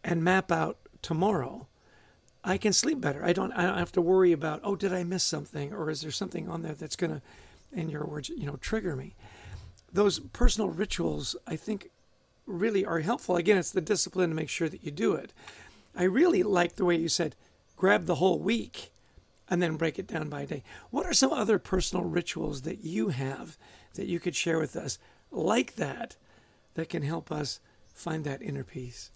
and 0.04 0.22
map 0.22 0.52
out 0.52 0.78
tomorrow, 1.02 1.66
I 2.44 2.56
can 2.56 2.72
sleep 2.72 3.00
better. 3.00 3.24
I 3.24 3.32
don't 3.32 3.52
I 3.52 3.62
don't 3.62 3.78
have 3.78 3.92
to 3.92 4.00
worry 4.00 4.32
about, 4.32 4.60
oh, 4.64 4.76
did 4.76 4.92
I 4.92 5.04
miss 5.04 5.24
something 5.24 5.72
or 5.72 5.90
is 5.90 6.02
there 6.02 6.10
something 6.10 6.48
on 6.48 6.62
there 6.62 6.74
that's 6.74 6.96
going 6.96 7.12
to 7.12 7.22
in 7.72 7.90
your 7.90 8.06
words, 8.06 8.30
you 8.30 8.46
know, 8.46 8.56
trigger 8.56 8.96
me. 8.96 9.14
Those 9.92 10.20
personal 10.20 10.70
rituals 10.70 11.36
I 11.46 11.56
think 11.56 11.90
really 12.48 12.84
are 12.84 13.00
helpful. 13.00 13.36
Again, 13.36 13.58
it's 13.58 13.70
the 13.70 13.80
discipline 13.80 14.30
to 14.30 14.36
make 14.36 14.48
sure 14.48 14.68
that 14.68 14.84
you 14.84 14.90
do 14.90 15.14
it. 15.14 15.32
I 15.94 16.04
really 16.04 16.42
like 16.42 16.76
the 16.76 16.84
way 16.84 16.96
you 16.96 17.08
said 17.08 17.36
grab 17.76 18.06
the 18.06 18.16
whole 18.16 18.38
week 18.38 18.90
and 19.48 19.62
then 19.62 19.76
break 19.76 19.98
it 19.98 20.06
down 20.06 20.28
by 20.28 20.44
day. 20.44 20.62
What 20.90 21.06
are 21.06 21.12
some 21.12 21.32
other 21.32 21.58
personal 21.58 22.04
rituals 22.04 22.62
that 22.62 22.84
you 22.84 23.10
have 23.10 23.56
that 23.94 24.06
you 24.06 24.18
could 24.20 24.34
share 24.34 24.58
with 24.58 24.76
us 24.76 24.98
like 25.30 25.76
that 25.76 26.16
that 26.74 26.88
can 26.88 27.02
help 27.02 27.30
us 27.30 27.60
find 27.94 28.24
that 28.24 28.42
inner 28.42 28.64
peace? 28.64 29.10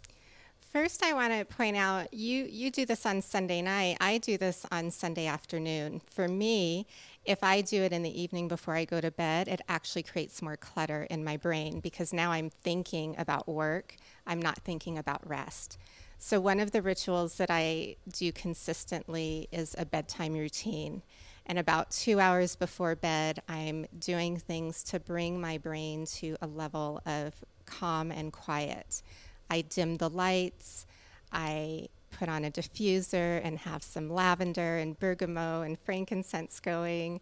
First, 0.73 1.03
I 1.03 1.13
want 1.13 1.35
to 1.35 1.45
point 1.45 1.77
out 1.77 2.15
you 2.15 2.45
you 2.45 2.71
do 2.71 2.87
this 2.87 3.05
on 3.05 3.21
Sunday 3.21 3.61
night. 3.61 3.99
I 4.01 4.17
do 4.17 4.39
this 4.39 4.65
on 4.73 4.91
Sunday 4.91 5.27
afternoon. 5.27 6.01
For 6.11 6.29
me, 6.29 6.87
if 7.25 7.45
I 7.45 7.61
do 7.61 7.83
it 7.83 7.93
in 7.93 8.03
the 8.03 8.21
evening 8.21 8.49
before 8.49 8.75
I 8.75 8.85
go 8.85 9.01
to 9.01 9.11
bed, 9.11 9.49
it 9.49 9.61
actually 9.69 10.03
creates 10.03 10.43
more 10.43 10.57
clutter 10.57 11.07
in 11.09 11.23
my 11.23 11.37
brain 11.37 11.81
because 11.81 12.13
now 12.13 12.33
I'm 12.33 12.51
thinking 12.51 13.15
about 13.17 13.49
work. 13.49 13.97
I'm 14.27 14.43
not 14.43 14.59
thinking 14.59 14.99
about 14.99 15.29
rest. 15.29 15.79
So 16.19 16.41
one 16.41 16.61
of 16.61 16.73
the 16.73 16.83
rituals 16.83 17.37
that 17.37 17.51
I 17.51 17.97
do 18.13 18.33
consistently 18.33 19.49
is 19.53 19.75
a 19.79 19.85
bedtime 19.85 20.35
routine. 20.35 21.03
And 21.47 21.59
about 21.59 21.91
two 21.91 22.21
hours 22.21 22.55
before 22.55 22.95
bed, 22.95 23.43
I'm 23.49 23.87
doing 23.99 24.37
things 24.37 24.85
to 24.85 25.01
bring 25.01 25.41
my 25.41 25.59
brain 25.59 26.07
to 26.07 26.37
a 26.41 26.47
level 26.47 27.01
of 27.07 27.35
calm 27.67 28.13
and 28.13 28.33
quiet. 28.33 29.03
I 29.51 29.63
dim 29.63 29.97
the 29.97 30.11
lights. 30.11 30.87
I 31.33 31.89
put 32.13 32.29
on 32.29 32.45
a 32.45 32.51
diffuser 32.51 33.41
and 33.43 33.59
have 33.59 33.83
some 33.83 34.11
lavender 34.11 34.77
and 34.79 34.99
bergamot 34.99 35.67
and 35.67 35.79
frankincense 35.79 36.61
going. 36.61 37.21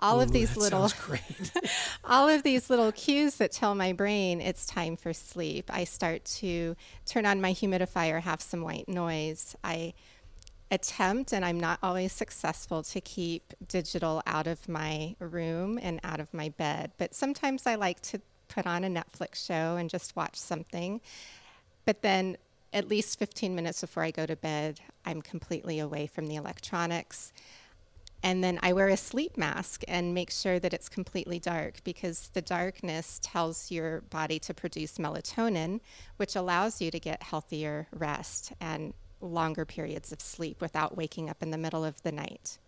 All 0.00 0.20
of 0.20 0.32
these 0.32 0.56
little 0.56 0.90
all 2.04 2.28
of 2.28 2.42
these 2.42 2.70
little 2.70 2.90
cues 2.92 3.36
that 3.36 3.52
tell 3.52 3.74
my 3.74 3.92
brain 3.92 4.40
it's 4.40 4.66
time 4.66 4.96
for 4.96 5.12
sleep. 5.12 5.70
I 5.72 5.84
start 5.84 6.24
to 6.36 6.74
turn 7.06 7.26
on 7.26 7.40
my 7.40 7.52
humidifier, 7.52 8.20
have 8.22 8.40
some 8.40 8.62
white 8.62 8.88
noise. 8.88 9.54
I 9.62 9.92
attempt, 10.70 11.32
and 11.32 11.44
I'm 11.44 11.58
not 11.58 11.78
always 11.82 12.12
successful, 12.12 12.82
to 12.84 13.00
keep 13.00 13.52
digital 13.66 14.22
out 14.26 14.46
of 14.46 14.68
my 14.68 15.16
room 15.18 15.78
and 15.82 16.00
out 16.04 16.20
of 16.20 16.32
my 16.32 16.48
bed. 16.50 16.92
But 16.96 17.14
sometimes 17.14 17.66
I 17.66 17.74
like 17.74 18.00
to 18.02 18.20
put 18.48 18.66
on 18.66 18.84
a 18.84 18.88
Netflix 18.88 19.46
show 19.46 19.76
and 19.76 19.90
just 19.90 20.16
watch 20.16 20.36
something. 20.36 21.00
But 21.84 22.02
then, 22.02 22.36
at 22.72 22.88
least 22.88 23.18
15 23.18 23.54
minutes 23.54 23.80
before 23.80 24.02
I 24.02 24.10
go 24.10 24.26
to 24.26 24.36
bed, 24.36 24.80
I'm 25.04 25.22
completely 25.22 25.78
away 25.78 26.06
from 26.06 26.26
the 26.26 26.36
electronics. 26.36 27.32
And 28.22 28.44
then 28.44 28.58
I 28.62 28.74
wear 28.74 28.88
a 28.88 28.96
sleep 28.96 29.36
mask 29.38 29.82
and 29.88 30.12
make 30.12 30.30
sure 30.30 30.58
that 30.58 30.74
it's 30.74 30.88
completely 30.88 31.38
dark 31.38 31.82
because 31.84 32.28
the 32.34 32.42
darkness 32.42 33.18
tells 33.22 33.70
your 33.70 34.02
body 34.02 34.38
to 34.40 34.52
produce 34.52 34.98
melatonin, 34.98 35.80
which 36.18 36.36
allows 36.36 36.82
you 36.82 36.90
to 36.90 37.00
get 37.00 37.22
healthier 37.22 37.88
rest 37.92 38.52
and 38.60 38.92
longer 39.22 39.64
periods 39.64 40.12
of 40.12 40.20
sleep 40.20 40.60
without 40.60 40.96
waking 40.96 41.30
up 41.30 41.42
in 41.42 41.50
the 41.50 41.58
middle 41.58 41.84
of 41.84 42.02
the 42.02 42.12
night. 42.12 42.58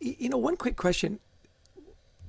You 0.00 0.28
know, 0.28 0.38
one 0.38 0.56
quick 0.56 0.76
question. 0.76 1.18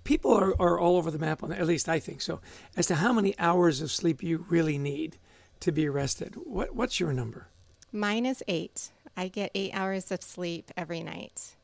People 0.03 0.31
are, 0.31 0.53
are 0.59 0.79
all 0.79 0.97
over 0.97 1.09
the 1.09 1.19
map 1.19 1.43
on 1.43 1.51
at 1.51 1.65
least 1.65 1.87
I 1.89 1.99
think 1.99 2.21
so, 2.21 2.39
as 2.75 2.87
to 2.87 2.95
how 2.95 3.13
many 3.13 3.37
hours 3.39 3.81
of 3.81 3.91
sleep 3.91 4.21
you 4.21 4.45
really 4.49 4.77
need 4.77 5.17
to 5.63 5.71
be 5.71 5.87
rested. 5.87 6.35
What, 6.43 6.75
what's 6.75 6.99
your 6.99 7.13
number? 7.13 7.47
Mine 7.91 8.25
is 8.25 8.43
eight. 8.47 8.89
I 9.15 9.29
get 9.29 9.49
eight 9.55 9.71
hours 9.73 10.11
of 10.11 10.21
sleep 10.21 10.71
every 10.75 11.03
night. 11.03 11.55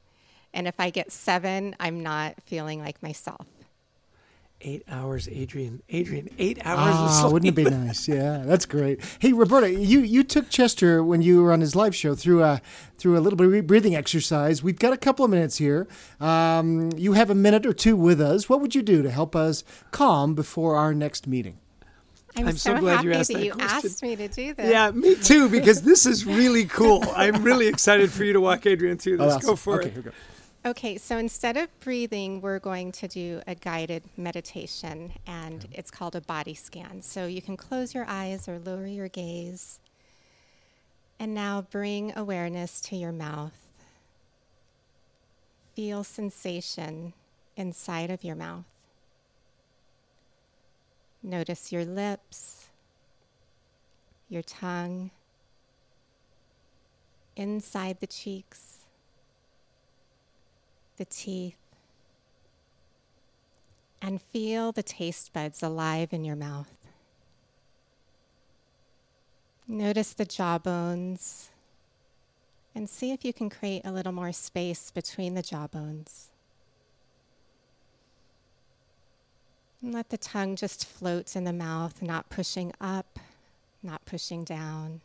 And 0.53 0.67
if 0.67 0.79
I 0.79 0.89
get 0.89 1.11
seven, 1.11 1.75
I'm 1.79 2.01
not 2.01 2.35
feeling 2.45 2.79
like 2.79 3.03
myself. 3.03 3.45
Eight 4.61 4.83
hours, 4.89 5.27
Adrian. 5.29 5.81
Adrian, 5.89 6.29
eight 6.37 6.59
hours. 6.65 6.93
Ah, 6.95 7.29
wouldn't 7.29 7.49
it 7.49 7.55
be 7.55 7.63
nice? 7.69 8.07
Yeah, 8.07 8.43
that's 8.45 8.65
great. 8.65 8.99
Hey, 9.19 9.31
Roberta, 9.33 9.71
you, 9.71 9.99
you 9.99 10.23
took 10.23 10.49
Chester 10.49 11.03
when 11.03 11.21
you 11.21 11.41
were 11.41 11.51
on 11.53 11.61
his 11.61 11.75
live 11.75 11.95
show 11.95 12.15
through 12.15 12.43
a 12.43 12.61
through 12.97 13.17
a 13.17 13.21
little 13.21 13.37
bit 13.37 13.53
of 13.53 13.67
breathing 13.67 13.95
exercise. 13.95 14.61
We've 14.63 14.79
got 14.79 14.91
a 14.91 14.97
couple 14.97 15.23
of 15.23 15.31
minutes 15.31 15.57
here. 15.57 15.87
Um, 16.19 16.91
you 16.97 17.13
have 17.13 17.29
a 17.29 17.35
minute 17.35 17.65
or 17.65 17.73
two 17.73 17.95
with 17.95 18.19
us. 18.19 18.49
What 18.49 18.59
would 18.61 18.75
you 18.75 18.81
do 18.81 19.01
to 19.01 19.09
help 19.11 19.35
us 19.35 19.63
calm 19.91 20.35
before 20.35 20.75
our 20.75 20.93
next 20.93 21.25
meeting? 21.27 21.59
I'm, 22.35 22.47
I'm 22.47 22.57
so 22.57 22.75
so, 22.75 22.79
glad 22.79 22.97
happy 22.97 23.07
you 23.07 23.13
asked 23.13 23.27
that 23.29 23.33
that 23.35 23.45
you 23.45 23.51
question. 23.53 23.89
asked 23.89 24.03
me 24.03 24.15
to 24.15 24.27
do 24.27 24.53
this. 24.53 24.71
Yeah, 24.71 24.91
me 24.91 25.15
too, 25.15 25.49
because 25.49 25.81
this 25.81 26.05
is 26.05 26.25
really 26.25 26.65
cool. 26.65 27.03
I'm 27.15 27.43
really 27.43 27.67
excited 27.67 28.11
for 28.11 28.23
you 28.23 28.33
to 28.33 28.41
walk 28.41 28.65
Adrian 28.65 28.97
through 28.97 29.17
this. 29.17 29.35
Oh, 29.35 29.39
Go 29.39 29.55
for 29.55 29.79
okay, 29.79 29.87
it. 29.87 29.93
here 29.93 30.01
we 30.03 30.09
go. 30.09 30.15
Okay, 30.65 30.97
so 30.97 31.17
instead 31.17 31.55
of 31.55 31.67
breathing, 31.79 32.41
we're 32.41 32.59
going 32.59 32.91
to 32.91 33.07
do 33.07 33.41
a 33.47 33.55
guided 33.55 34.03
meditation, 34.17 35.13
and 35.25 35.65
it's 35.71 35.89
called 35.89 36.15
a 36.15 36.21
body 36.21 36.53
scan. 36.53 37.01
So 37.01 37.25
you 37.25 37.41
can 37.41 37.55
close 37.55 37.93
your 37.95 38.05
eyes 38.07 38.47
or 38.47 38.59
lower 38.59 38.85
your 38.85 39.07
gaze. 39.07 39.79
And 41.17 41.33
now 41.33 41.61
bring 41.61 42.13
awareness 42.15 42.81
to 42.81 42.95
your 42.95 43.11
mouth. 43.13 43.53
Feel 45.75 46.03
sensation 46.03 47.13
inside 47.55 48.09
of 48.11 48.23
your 48.23 48.35
mouth. 48.35 48.65
Notice 51.21 51.71
your 51.71 51.85
lips, 51.85 52.69
your 54.29 54.43
tongue, 54.43 55.11
inside 57.35 57.99
the 57.99 58.07
cheeks 58.07 58.79
the 60.99 61.05
teeth, 61.05 61.55
and 64.01 64.21
feel 64.21 64.71
the 64.71 64.83
taste 64.83 65.33
buds 65.33 65.63
alive 65.63 66.09
in 66.11 66.25
your 66.25 66.35
mouth. 66.35 66.75
Notice 69.65 70.13
the 70.13 70.25
jawbones 70.25 71.51
and 72.75 72.89
see 72.89 73.11
if 73.11 73.23
you 73.23 73.33
can 73.33 73.49
create 73.49 73.83
a 73.85 73.91
little 73.91 74.11
more 74.11 74.33
space 74.33 74.91
between 74.91 75.35
the 75.35 75.41
jawbones. 75.41 76.28
And 79.81 79.93
let 79.93 80.09
the 80.09 80.17
tongue 80.17 80.55
just 80.55 80.85
float 80.85 81.35
in 81.35 81.43
the 81.45 81.53
mouth, 81.53 82.01
not 82.01 82.29
pushing 82.29 82.73
up, 82.81 83.19
not 83.81 84.05
pushing 84.05 84.43
down. 84.43 85.01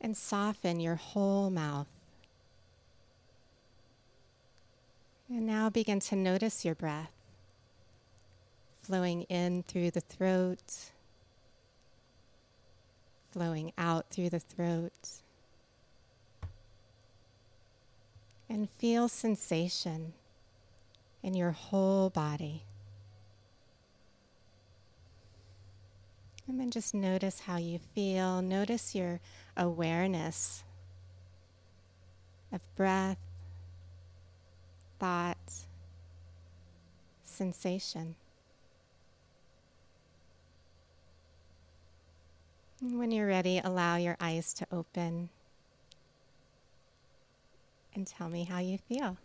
and 0.00 0.16
soften 0.16 0.78
your 0.78 0.94
whole 0.94 1.50
mouth. 1.50 1.88
And 5.28 5.46
now 5.46 5.68
begin 5.68 5.98
to 6.00 6.14
notice 6.16 6.64
your 6.64 6.76
breath 6.76 7.12
flowing 8.80 9.22
in 9.22 9.64
through 9.64 9.90
the 9.90 10.00
throat, 10.00 10.92
flowing 13.32 13.72
out 13.76 14.10
through 14.10 14.30
the 14.30 14.38
throat. 14.38 14.92
And 18.48 18.70
feel 18.70 19.08
sensation 19.08 20.12
in 21.22 21.34
your 21.34 21.52
whole 21.52 22.10
body. 22.10 22.62
And 26.48 26.60
then 26.60 26.70
just 26.70 26.94
notice 26.94 27.40
how 27.40 27.56
you 27.56 27.80
feel. 27.94 28.40
Notice 28.40 28.94
your 28.94 29.20
awareness 29.56 30.62
of 32.52 32.60
breath, 32.76 33.18
thought, 35.00 35.36
sensation. 37.24 38.14
And 42.80 42.98
when 42.98 43.10
you're 43.10 43.26
ready, 43.26 43.58
allow 43.58 43.96
your 43.96 44.16
eyes 44.20 44.54
to 44.54 44.66
open 44.70 45.30
and 47.94 48.06
tell 48.06 48.28
me 48.28 48.44
how 48.44 48.58
you 48.58 48.78
feel. 48.78 49.16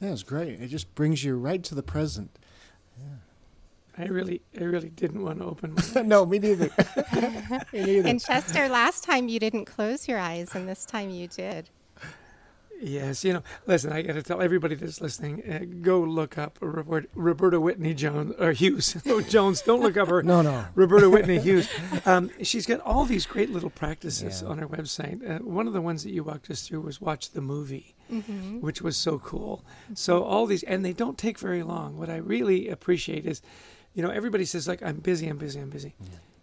That 0.00 0.10
was 0.10 0.22
great. 0.22 0.60
It 0.60 0.68
just 0.68 0.94
brings 0.94 1.24
you 1.24 1.36
right 1.36 1.62
to 1.64 1.74
the 1.74 1.82
present. 1.82 2.38
Yeah. 2.98 4.04
I 4.04 4.08
really, 4.08 4.42
I 4.58 4.64
really 4.64 4.90
didn't 4.90 5.22
want 5.22 5.38
to 5.38 5.46
open 5.46 5.74
my. 5.74 6.02
no, 6.02 6.26
me 6.26 6.38
neither. 6.38 6.66
me 7.72 7.84
neither. 7.84 8.08
And 8.08 8.20
Chester, 8.20 8.68
last 8.68 9.04
time 9.04 9.28
you 9.28 9.40
didn't 9.40 9.64
close 9.64 10.06
your 10.06 10.18
eyes, 10.18 10.54
and 10.54 10.68
this 10.68 10.84
time 10.84 11.10
you 11.10 11.28
did. 11.28 11.70
Yes, 12.80 13.24
you 13.24 13.32
know, 13.32 13.42
listen, 13.66 13.92
I 13.92 14.02
got 14.02 14.12
to 14.14 14.22
tell 14.22 14.42
everybody 14.42 14.74
that's 14.74 15.00
listening, 15.00 15.42
uh, 15.50 15.64
go 15.80 16.00
look 16.00 16.36
up 16.36 16.58
Robert, 16.60 17.08
Roberta 17.14 17.58
Whitney 17.58 17.94
Jones, 17.94 18.34
or 18.38 18.52
Hughes. 18.52 18.96
no, 19.06 19.20
Jones, 19.34 19.62
don't 19.62 19.80
look 19.80 19.96
up 19.96 20.08
her. 20.08 20.22
no, 20.34 20.42
no. 20.42 20.66
Roberta 20.74 21.08
Whitney 21.08 21.38
Hughes. 21.40 21.68
Um, 22.04 22.30
she's 22.42 22.66
got 22.66 22.80
all 22.80 23.04
these 23.04 23.24
great 23.26 23.50
little 23.50 23.70
practices 23.70 24.42
Yeah. 24.42 24.48
on 24.48 24.58
her 24.58 24.68
website. 24.68 25.28
Uh, 25.28 25.42
one 25.42 25.66
of 25.66 25.72
the 25.72 25.80
ones 25.80 26.02
that 26.04 26.10
you 26.10 26.22
walked 26.24 26.50
us 26.50 26.66
through 26.68 26.82
was 26.82 27.00
watch 27.00 27.30
the 27.30 27.40
movie, 27.40 27.94
Mm-hmm. 28.12 28.60
which 28.60 28.82
was 28.82 28.96
so 28.96 29.18
cool. 29.18 29.64
So 29.94 30.22
all 30.22 30.46
these, 30.46 30.62
and 30.62 30.84
they 30.84 30.92
don't 30.92 31.18
take 31.18 31.38
very 31.40 31.64
long. 31.64 31.98
What 31.98 32.08
I 32.08 32.18
really 32.18 32.68
appreciate 32.68 33.26
is, 33.26 33.42
you 33.94 34.02
know, 34.02 34.10
everybody 34.10 34.44
says 34.44 34.68
like, 34.68 34.80
I'm 34.82 34.98
busy, 34.98 35.26
I'm 35.26 35.38
busy, 35.38 35.58
I'm 35.58 35.70
busy. 35.70 35.94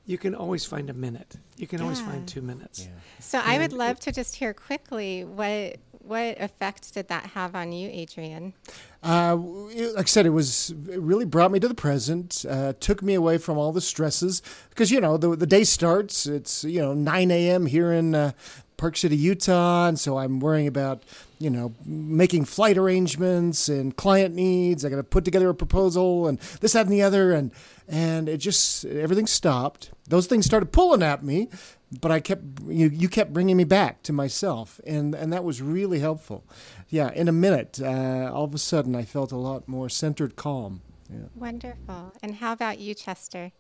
You 0.05 0.17
can 0.17 0.35
always 0.35 0.65
find 0.65 0.89
a 0.89 0.93
minute. 0.93 1.37
You 1.55 1.65
can 1.67 1.79
always 1.79 2.01
find 2.01 2.27
two 2.27 2.41
minutes. 2.41 2.81
Yeah. 2.81 2.91
So 3.21 3.39
I 3.39 3.53
would 3.59 3.71
And 3.71 3.73
love 3.79 3.99
to 4.01 4.11
just 4.11 4.35
hear 4.35 4.53
quickly 4.53 5.23
what 5.23 5.77
what 6.03 6.39
effect 6.39 6.93
did 6.93 7.07
that 7.07 7.27
have 7.27 7.55
on 7.55 7.71
you, 7.71 7.89
Adrian? 7.91 8.53
Uh, 9.01 9.35
like 9.35 9.97
I 9.97 10.03
said, 10.03 10.25
it 10.25 10.31
was 10.31 10.71
it 10.89 10.99
really 10.99 11.25
brought 11.25 11.51
me 11.51 11.59
to 11.59 11.67
the 11.67 11.73
present. 11.73 12.45
Uh, 12.47 12.73
took 12.79 13.01
me 13.01 13.13
away 13.13 13.37
from 13.37 13.57
all 13.57 13.71
the 13.71 13.81
stresses 13.81 14.41
because 14.69 14.91
you 14.91 15.01
know 15.01 15.17
the 15.17 15.35
the 15.35 15.47
day 15.47 15.63
starts. 15.63 16.25
It's 16.25 16.63
you 16.63 16.81
know 16.81 16.93
9 16.93 17.31
a.m. 17.31 17.65
here 17.65 17.91
in 17.91 18.15
uh, 18.15 18.31
Park 18.77 18.97
City, 18.97 19.15
Utah, 19.15 19.87
and 19.87 19.99
so 19.99 20.17
I'm 20.17 20.39
worrying 20.39 20.67
about 20.67 21.03
you 21.43 21.49
know 21.49 21.73
making 21.85 22.45
flight 22.45 22.77
arrangements 22.77 23.67
and 23.67 23.95
client 23.97 24.33
needs. 24.33 24.85
I 24.85 24.89
got 24.89 24.95
to 24.95 25.03
put 25.03 25.25
together 25.25 25.49
a 25.49 25.55
proposal 25.55 26.27
and 26.27 26.39
this, 26.61 26.73
that, 26.73 26.85
and 26.85 26.93
the 26.93 27.01
other, 27.01 27.33
and 27.33 27.51
and 27.87 28.29
it 28.29 28.37
just 28.37 28.85
everything 28.85 29.27
stopped. 29.27 29.91
Those 30.07 30.27
things 30.27 30.45
started 30.45 30.71
pulling 30.71 31.03
at 31.03 31.23
me, 31.23 31.49
but 31.99 32.11
I 32.11 32.21
kept 32.21 32.43
you 32.67 32.87
you 32.87 33.09
kept 33.09 33.33
bringing 33.33 33.57
me 33.57 33.65
back 33.65 34.03
to 34.03 34.13
myself, 34.13 34.79
and 34.85 35.13
and 35.13 35.33
that 35.33 35.43
was 35.43 35.61
really 35.61 35.99
helpful. 35.99 36.45
Yeah, 36.89 37.11
in 37.11 37.27
a 37.27 37.33
minute, 37.33 37.79
uh, 37.81 38.31
all 38.33 38.45
of 38.45 38.53
a 38.53 38.59
sudden, 38.59 38.95
I 38.95 39.03
felt 39.03 39.31
a 39.31 39.37
lot 39.37 39.67
more 39.67 39.89
centered, 39.89 40.35
calm. 40.35 40.81
Yeah. 41.09 41.27
Wonderful. 41.35 42.13
And 42.23 42.35
how 42.35 42.53
about 42.53 42.79
you, 42.79 42.95
Chester? 42.95 43.51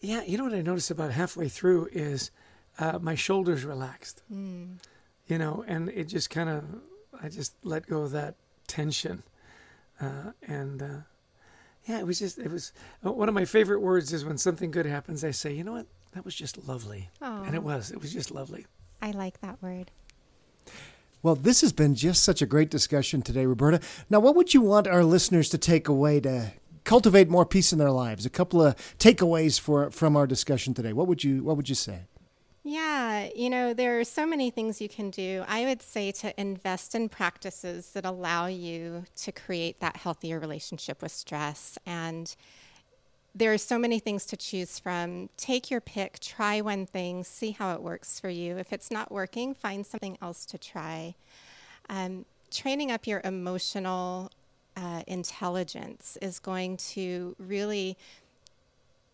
Yeah, 0.00 0.22
you 0.22 0.38
know 0.38 0.44
what 0.44 0.54
I 0.54 0.62
noticed 0.62 0.90
about 0.90 1.12
halfway 1.12 1.48
through 1.48 1.90
is 1.92 2.30
uh, 2.78 2.98
my 3.00 3.14
shoulders 3.14 3.64
relaxed. 3.64 4.22
You 5.30 5.38
know, 5.38 5.64
and 5.68 5.88
it 5.90 6.08
just 6.08 6.28
kind 6.28 6.50
of, 6.50 6.64
I 7.22 7.28
just 7.28 7.54
let 7.62 7.86
go 7.86 8.02
of 8.02 8.10
that 8.10 8.34
tension, 8.66 9.22
uh, 10.00 10.32
and 10.42 10.82
uh, 10.82 10.86
yeah, 11.86 12.00
it 12.00 12.06
was 12.06 12.18
just, 12.18 12.36
it 12.36 12.50
was 12.50 12.72
uh, 13.06 13.12
one 13.12 13.28
of 13.28 13.34
my 13.34 13.44
favorite 13.44 13.78
words 13.78 14.12
is 14.12 14.24
when 14.24 14.38
something 14.38 14.72
good 14.72 14.86
happens. 14.86 15.22
I 15.22 15.30
say, 15.30 15.52
you 15.52 15.62
know 15.62 15.70
what, 15.70 15.86
that 16.14 16.24
was 16.24 16.34
just 16.34 16.66
lovely, 16.66 17.10
and 17.20 17.54
it 17.54 17.62
was, 17.62 17.92
it 17.92 18.00
was 18.00 18.12
just 18.12 18.32
lovely. 18.32 18.66
I 19.00 19.12
like 19.12 19.40
that 19.40 19.62
word. 19.62 19.92
Well, 21.22 21.36
this 21.36 21.60
has 21.60 21.72
been 21.72 21.94
just 21.94 22.24
such 22.24 22.42
a 22.42 22.46
great 22.46 22.68
discussion 22.68 23.22
today, 23.22 23.46
Roberta. 23.46 23.80
Now, 24.08 24.18
what 24.18 24.34
would 24.34 24.52
you 24.52 24.62
want 24.62 24.88
our 24.88 25.04
listeners 25.04 25.48
to 25.50 25.58
take 25.58 25.86
away 25.86 26.18
to 26.20 26.54
cultivate 26.82 27.28
more 27.28 27.46
peace 27.46 27.72
in 27.72 27.78
their 27.78 27.92
lives? 27.92 28.26
A 28.26 28.30
couple 28.30 28.60
of 28.60 28.74
takeaways 28.98 29.60
for 29.60 29.92
from 29.92 30.16
our 30.16 30.26
discussion 30.26 30.74
today. 30.74 30.92
What 30.92 31.06
would 31.06 31.22
you 31.22 31.44
What 31.44 31.56
would 31.56 31.68
you 31.68 31.76
say? 31.76 32.00
Yeah, 32.70 33.28
you 33.34 33.50
know, 33.50 33.74
there 33.74 33.98
are 33.98 34.04
so 34.04 34.24
many 34.24 34.48
things 34.52 34.80
you 34.80 34.88
can 34.88 35.10
do. 35.10 35.44
I 35.48 35.64
would 35.64 35.82
say 35.82 36.12
to 36.12 36.40
invest 36.40 36.94
in 36.94 37.08
practices 37.08 37.90
that 37.94 38.04
allow 38.04 38.46
you 38.46 39.06
to 39.16 39.32
create 39.32 39.80
that 39.80 39.96
healthier 39.96 40.38
relationship 40.38 41.02
with 41.02 41.10
stress. 41.10 41.78
And 41.84 42.32
there 43.34 43.52
are 43.52 43.58
so 43.58 43.76
many 43.76 43.98
things 43.98 44.24
to 44.26 44.36
choose 44.36 44.78
from. 44.78 45.30
Take 45.36 45.68
your 45.68 45.80
pick, 45.80 46.20
try 46.20 46.60
one 46.60 46.86
thing, 46.86 47.24
see 47.24 47.50
how 47.50 47.74
it 47.74 47.82
works 47.82 48.20
for 48.20 48.28
you. 48.28 48.56
If 48.56 48.72
it's 48.72 48.92
not 48.92 49.10
working, 49.10 49.52
find 49.52 49.84
something 49.84 50.16
else 50.22 50.46
to 50.46 50.56
try. 50.56 51.16
Um, 51.88 52.24
training 52.52 52.92
up 52.92 53.04
your 53.04 53.20
emotional 53.24 54.30
uh, 54.76 55.02
intelligence 55.08 56.16
is 56.22 56.38
going 56.38 56.76
to 56.76 57.34
really 57.40 57.98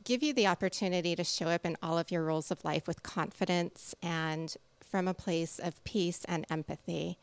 give 0.07 0.23
you 0.23 0.33
the 0.33 0.47
opportunity 0.47 1.16
to 1.16 1.25
show 1.25 1.49
up 1.49 1.66
in 1.66 1.77
all 1.83 1.99
of 1.99 2.11
your 2.12 2.23
roles 2.23 2.51
of 2.53 2.64
life 2.64 2.87
with 2.87 3.03
confidence 3.03 3.95
and 4.01 4.57
from 4.81 5.09
a 5.09 5.12
place 5.12 5.59
of 5.59 5.83
peace 5.85 6.25
and 6.29 6.47
empathy. 6.49 7.19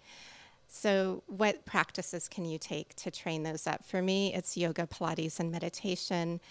So, 0.68 1.24
what 1.28 1.66
practices 1.66 2.28
can 2.28 2.46
you 2.46 2.58
take 2.58 2.94
to 2.98 3.10
train 3.10 3.44
those 3.44 3.68
up? 3.68 3.86
For 3.86 4.02
me, 4.02 4.34
it's 4.34 4.58
yoga, 4.58 4.86
Pilates, 4.86 5.40
and 5.40 5.50
meditation. 5.50 6.42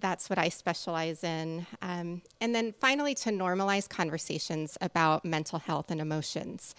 That's 0.00 0.28
what 0.28 0.38
I 0.38 0.50
specialize 0.50 1.24
in. 1.24 1.66
Um, 1.80 2.22
and 2.40 2.54
then 2.54 2.74
finally, 2.78 3.14
to 3.16 3.30
normalize 3.30 3.88
conversations 3.88 4.76
about 4.82 5.24
mental 5.24 5.60
health 5.60 5.90
and 5.90 6.00
emotions. 6.00 6.74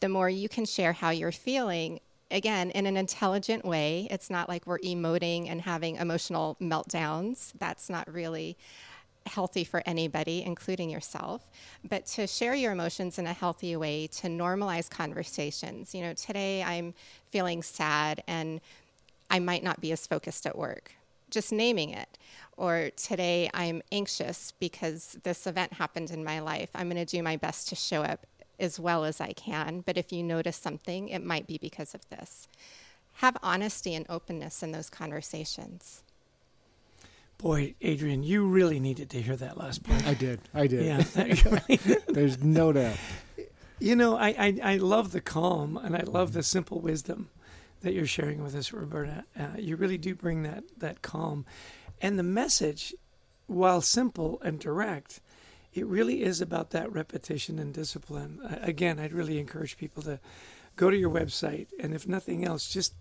The 0.00 0.08
more 0.08 0.28
you 0.28 0.48
can 0.48 0.64
share 0.64 0.92
how 0.92 1.10
you're 1.10 1.30
feeling, 1.30 2.00
again, 2.30 2.70
in 2.70 2.86
an 2.86 2.96
intelligent 2.96 3.64
way. 3.64 4.06
It's 4.10 4.30
not 4.30 4.48
like 4.48 4.66
we're 4.66 4.78
emoting 4.78 5.48
and 5.50 5.60
having 5.60 5.96
emotional 5.96 6.56
meltdowns. 6.60 7.52
That's 7.58 7.90
not 7.90 8.12
really 8.12 8.56
healthy 9.26 9.64
for 9.64 9.82
anybody, 9.86 10.42
including 10.42 10.90
yourself, 10.90 11.46
but 11.88 12.06
to 12.06 12.26
share 12.26 12.54
your 12.54 12.72
emotions 12.72 13.18
in 13.18 13.26
a 13.26 13.32
healthy 13.32 13.76
way, 13.76 14.06
to 14.06 14.28
normalize 14.28 14.88
conversations. 14.88 15.94
You 15.94 16.02
know, 16.02 16.14
today 16.14 16.62
I'm 16.62 16.94
feeling 17.30 17.62
sad 17.62 18.22
and 18.26 18.60
I 19.30 19.38
might 19.38 19.62
not 19.62 19.80
be 19.80 19.92
as 19.92 20.06
focused 20.06 20.46
at 20.46 20.56
work. 20.56 20.94
Just 21.30 21.52
naming 21.52 21.90
it. 21.90 22.18
Or 22.56 22.90
today 22.96 23.48
I'm 23.54 23.82
anxious 23.92 24.52
because 24.58 25.16
this 25.22 25.46
event 25.46 25.74
happened 25.74 26.10
in 26.10 26.24
my 26.24 26.40
life. 26.40 26.70
I'm 26.74 26.88
going 26.90 27.04
to 27.04 27.16
do 27.16 27.22
my 27.22 27.36
best 27.36 27.68
to 27.68 27.76
show 27.76 28.02
up 28.02 28.26
as 28.60 28.78
well 28.78 29.04
as 29.04 29.20
I 29.20 29.32
can. 29.32 29.80
But 29.80 29.96
if 29.96 30.12
you 30.12 30.22
notice 30.22 30.56
something, 30.56 31.08
it 31.08 31.24
might 31.24 31.46
be 31.46 31.58
because 31.58 31.94
of 31.94 32.08
this. 32.08 32.46
Have 33.14 33.36
honesty 33.42 33.94
and 33.94 34.06
openness 34.08 34.62
in 34.62 34.72
those 34.72 34.88
conversations. 34.88 36.02
Boy, 37.38 37.74
Adrian, 37.80 38.22
you 38.22 38.46
really 38.46 38.78
needed 38.78 39.08
to 39.10 39.22
hear 39.22 39.36
that 39.36 39.56
last 39.56 39.82
part. 39.82 40.06
I 40.06 40.12
did. 40.12 40.40
I 40.52 40.66
did. 40.66 40.84
Yeah. 40.84 41.96
There's 42.08 42.42
no 42.42 42.72
doubt. 42.72 42.96
You 43.78 43.96
know, 43.96 44.16
I, 44.16 44.28
I, 44.28 44.58
I, 44.62 44.76
love 44.76 45.12
the 45.12 45.22
calm 45.22 45.78
and 45.78 45.96
I 45.96 46.02
love 46.02 46.34
the 46.34 46.42
simple 46.42 46.80
wisdom 46.80 47.30
that 47.80 47.94
you're 47.94 48.06
sharing 48.06 48.42
with 48.42 48.54
us, 48.54 48.74
Roberta. 48.74 49.24
Uh, 49.38 49.56
you 49.56 49.76
really 49.76 49.96
do 49.96 50.14
bring 50.14 50.42
that, 50.42 50.64
that 50.78 51.00
calm. 51.00 51.46
And 52.02 52.18
the 52.18 52.22
message, 52.22 52.94
while 53.46 53.80
simple 53.80 54.38
and 54.44 54.60
direct, 54.60 55.20
it 55.72 55.86
really 55.86 56.22
is 56.22 56.40
about 56.40 56.70
that 56.70 56.92
repetition 56.92 57.58
and 57.58 57.72
discipline. 57.72 58.40
Again, 58.62 58.98
I'd 58.98 59.12
really 59.12 59.38
encourage 59.38 59.76
people 59.76 60.02
to 60.04 60.20
go 60.76 60.90
to 60.90 60.96
your 60.96 61.10
website 61.10 61.68
and, 61.78 61.94
if 61.94 62.08
nothing 62.08 62.44
else, 62.44 62.68
just 62.68 62.94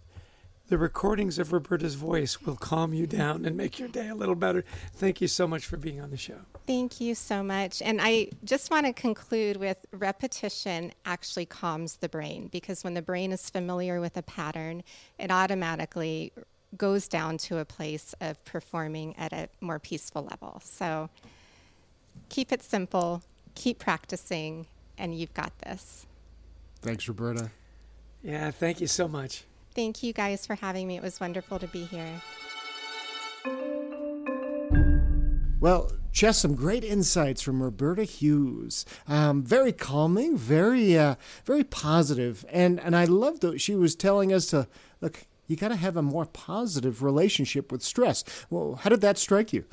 the 0.68 0.78
recordings 0.78 1.40
of 1.40 1.52
Roberta's 1.52 1.96
voice 1.96 2.44
will 2.44 2.56
calm 2.56 2.94
you 2.94 3.08
down 3.08 3.44
and 3.44 3.58
make 3.58 3.80
your 3.80 3.88
day 3.88 4.08
a 4.08 4.14
little 4.14 4.36
better. 4.36 4.64
Thank 4.94 5.20
you 5.20 5.28
so 5.28 5.48
much 5.48 5.66
for 5.66 5.78
being 5.78 6.00
on 6.00 6.12
the 6.12 6.18
show. 6.18 6.42
Thank 6.68 7.02
you 7.02 7.16
so 7.16 7.42
much. 7.42 7.82
And 7.82 8.00
I 8.00 8.30
just 8.44 8.70
want 8.70 8.86
to 8.86 8.94
conclude 8.94 9.58
with 9.58 9.84
repetition 9.92 10.92
actually 11.06 11.48
calms 11.48 11.96
the 11.96 12.10
brain 12.10 12.50
because 12.52 12.84
when 12.84 12.94
the 12.94 13.02
brain 13.02 13.32
is 13.32 13.50
familiar 13.50 14.00
with 14.00 14.16
a 14.16 14.22
pattern, 14.22 14.84
it 15.18 15.32
automatically 15.32 16.32
goes 16.78 17.08
down 17.08 17.40
to 17.40 17.58
a 17.58 17.66
place 17.66 18.14
of 18.22 18.46
performing 18.46 19.16
at 19.18 19.34
a 19.34 19.50
more 19.62 19.80
peaceful 19.80 20.28
level. 20.30 20.62
So 20.64 21.10
keep 22.28 22.52
it 22.52 22.62
simple, 22.62 23.24
keep 23.56 23.80
practicing, 23.80 24.68
and 24.98 25.16
you've 25.16 25.34
got 25.34 25.58
this. 25.60 26.06
Thanks, 26.82 27.08
Roberta. 27.08 27.52
Yeah, 28.24 28.52
thank 28.52 28.82
you 28.82 28.88
so 28.88 29.08
much. 29.08 29.44
Thank 29.76 30.04
you 30.04 30.12
guys 30.12 30.46
for 30.46 30.56
having 30.56 30.88
me. 30.88 30.98
It 30.98 31.04
was 31.04 31.20
wonderful 31.20 31.60
to 31.60 31.68
be 31.68 31.86
here. 31.86 32.22
Well, 35.62 35.92
just 36.12 36.42
some 36.42 36.56
great 36.56 36.84
insights 36.84 37.42
from 37.42 37.62
Roberta 37.62 38.04
Hughes. 38.04 38.86
Um, 39.08 39.44
very 39.44 39.72
calming, 39.72 40.38
very, 40.38 40.98
uh, 40.98 41.16
very 41.46 41.64
positive, 41.64 42.46
and 42.50 42.80
and 42.80 42.96
I 42.96 43.06
loved 43.06 43.42
that 43.42 43.62
she 43.62 43.76
was 43.76 43.96
telling 43.96 44.34
us 44.34 44.48
to 44.48 44.68
look. 45.02 45.26
You 45.48 45.56
got 45.56 45.70
to 45.70 45.76
have 45.76 45.98
a 45.98 46.04
more 46.04 46.26
positive 46.26 47.02
relationship 47.02 47.72
with 47.72 47.82
stress. 47.82 48.24
Well, 48.50 48.76
how 48.84 48.90
did 48.90 49.02
that 49.02 49.18
strike 49.18 49.52
you? 49.52 49.66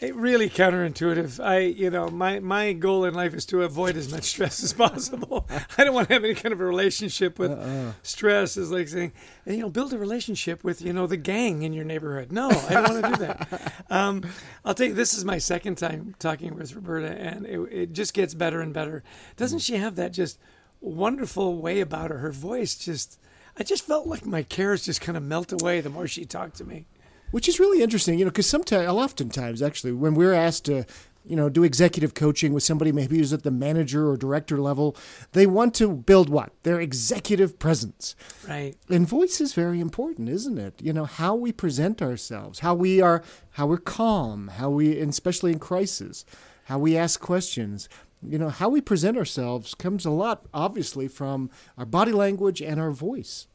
It 0.00 0.14
really 0.14 0.48
counterintuitive. 0.48 1.44
I, 1.44 1.58
you 1.58 1.90
know, 1.90 2.08
my 2.08 2.38
my 2.38 2.72
goal 2.72 3.04
in 3.04 3.14
life 3.14 3.34
is 3.34 3.44
to 3.46 3.62
avoid 3.64 3.96
as 3.96 4.12
much 4.12 4.24
stress 4.24 4.62
as 4.62 4.72
possible. 4.72 5.48
I 5.78 5.82
don't 5.82 5.92
want 5.92 6.06
to 6.08 6.14
have 6.14 6.22
any 6.22 6.34
kind 6.34 6.52
of 6.52 6.60
a 6.60 6.64
relationship 6.64 7.36
with 7.36 7.50
uh-uh. 7.50 7.92
stress. 8.04 8.56
Is 8.56 8.70
like 8.70 8.86
saying, 8.86 9.12
you 9.44 9.56
know, 9.56 9.70
build 9.70 9.92
a 9.92 9.98
relationship 9.98 10.62
with 10.62 10.80
you 10.82 10.92
know 10.92 11.08
the 11.08 11.16
gang 11.16 11.62
in 11.62 11.72
your 11.72 11.84
neighborhood. 11.84 12.30
No, 12.30 12.48
I 12.48 12.74
don't 12.74 12.90
want 12.90 13.04
to 13.04 13.10
do 13.10 13.16
that. 13.26 13.74
Um, 13.90 14.22
I'll 14.66 14.74
tell 14.74 14.88
you, 14.88 14.92
this 14.92 15.14
is 15.14 15.24
my 15.24 15.38
second 15.38 15.76
time 15.76 16.14
talking 16.18 16.54
with 16.54 16.74
Roberta, 16.74 17.10
and 17.10 17.46
it, 17.46 17.58
it 17.72 17.92
just 17.94 18.12
gets 18.12 18.34
better 18.34 18.60
and 18.60 18.74
better. 18.74 19.02
Doesn't 19.36 19.60
she 19.60 19.76
have 19.76 19.96
that 19.96 20.12
just 20.12 20.38
wonderful 20.80 21.56
way 21.56 21.80
about 21.80 22.10
her? 22.10 22.18
Her 22.18 22.32
voice 22.32 22.76
just. 22.76 23.18
I 23.56 23.64
just 23.64 23.84
felt 23.84 24.06
like 24.06 24.26
my 24.26 24.42
cares 24.42 24.84
just 24.84 25.00
kind 25.00 25.16
of 25.16 25.22
melt 25.24 25.52
away 25.52 25.80
the 25.80 25.90
more 25.90 26.06
she 26.06 26.26
talked 26.26 26.58
to 26.58 26.64
me. 26.64 26.86
Which 27.30 27.48
is 27.48 27.60
really 27.60 27.82
interesting, 27.82 28.18
you 28.18 28.24
know, 28.24 28.30
because 28.30 28.48
sometimes, 28.48 28.88
oftentimes, 28.88 29.62
actually, 29.62 29.92
when 29.92 30.14
we're 30.14 30.32
asked 30.32 30.64
to, 30.66 30.84
you 31.24 31.36
know, 31.36 31.50
do 31.50 31.62
executive 31.62 32.14
coaching 32.14 32.54
with 32.54 32.62
somebody 32.62 32.90
maybe 32.90 33.18
who's 33.18 33.34
at 33.34 33.42
the 33.42 33.50
manager 33.50 34.08
or 34.08 34.16
director 34.16 34.58
level, 34.58 34.96
they 35.32 35.46
want 35.46 35.74
to 35.74 35.92
build 35.92 36.30
what? 36.30 36.52
Their 36.62 36.80
executive 36.80 37.58
presence. 37.58 38.16
Right. 38.48 38.74
And 38.88 39.06
voice 39.06 39.40
is 39.40 39.52
very 39.52 39.78
important, 39.78 40.30
isn't 40.30 40.56
it? 40.56 40.80
You 40.80 40.94
know, 40.94 41.04
how 41.04 41.34
we 41.34 41.52
present 41.52 42.00
ourselves, 42.00 42.60
how 42.60 42.74
we 42.74 43.02
are, 43.02 43.22
how 43.50 43.66
we're 43.66 43.76
calm, 43.76 44.48
how 44.48 44.70
we, 44.70 44.98
especially 44.98 45.52
in 45.52 45.58
crisis, 45.58 46.24
how 46.64 46.78
we 46.78 46.96
ask 46.96 47.20
questions. 47.20 47.90
You 48.26 48.38
know, 48.38 48.48
how 48.48 48.68
we 48.68 48.80
present 48.80 49.16
ourselves 49.16 49.74
comes 49.74 50.04
a 50.04 50.10
lot, 50.10 50.46
obviously, 50.52 51.08
from 51.08 51.50
our 51.76 51.86
body 51.86 52.12
language 52.12 52.62
and 52.62 52.80
our 52.80 52.90
voice. 52.90 53.46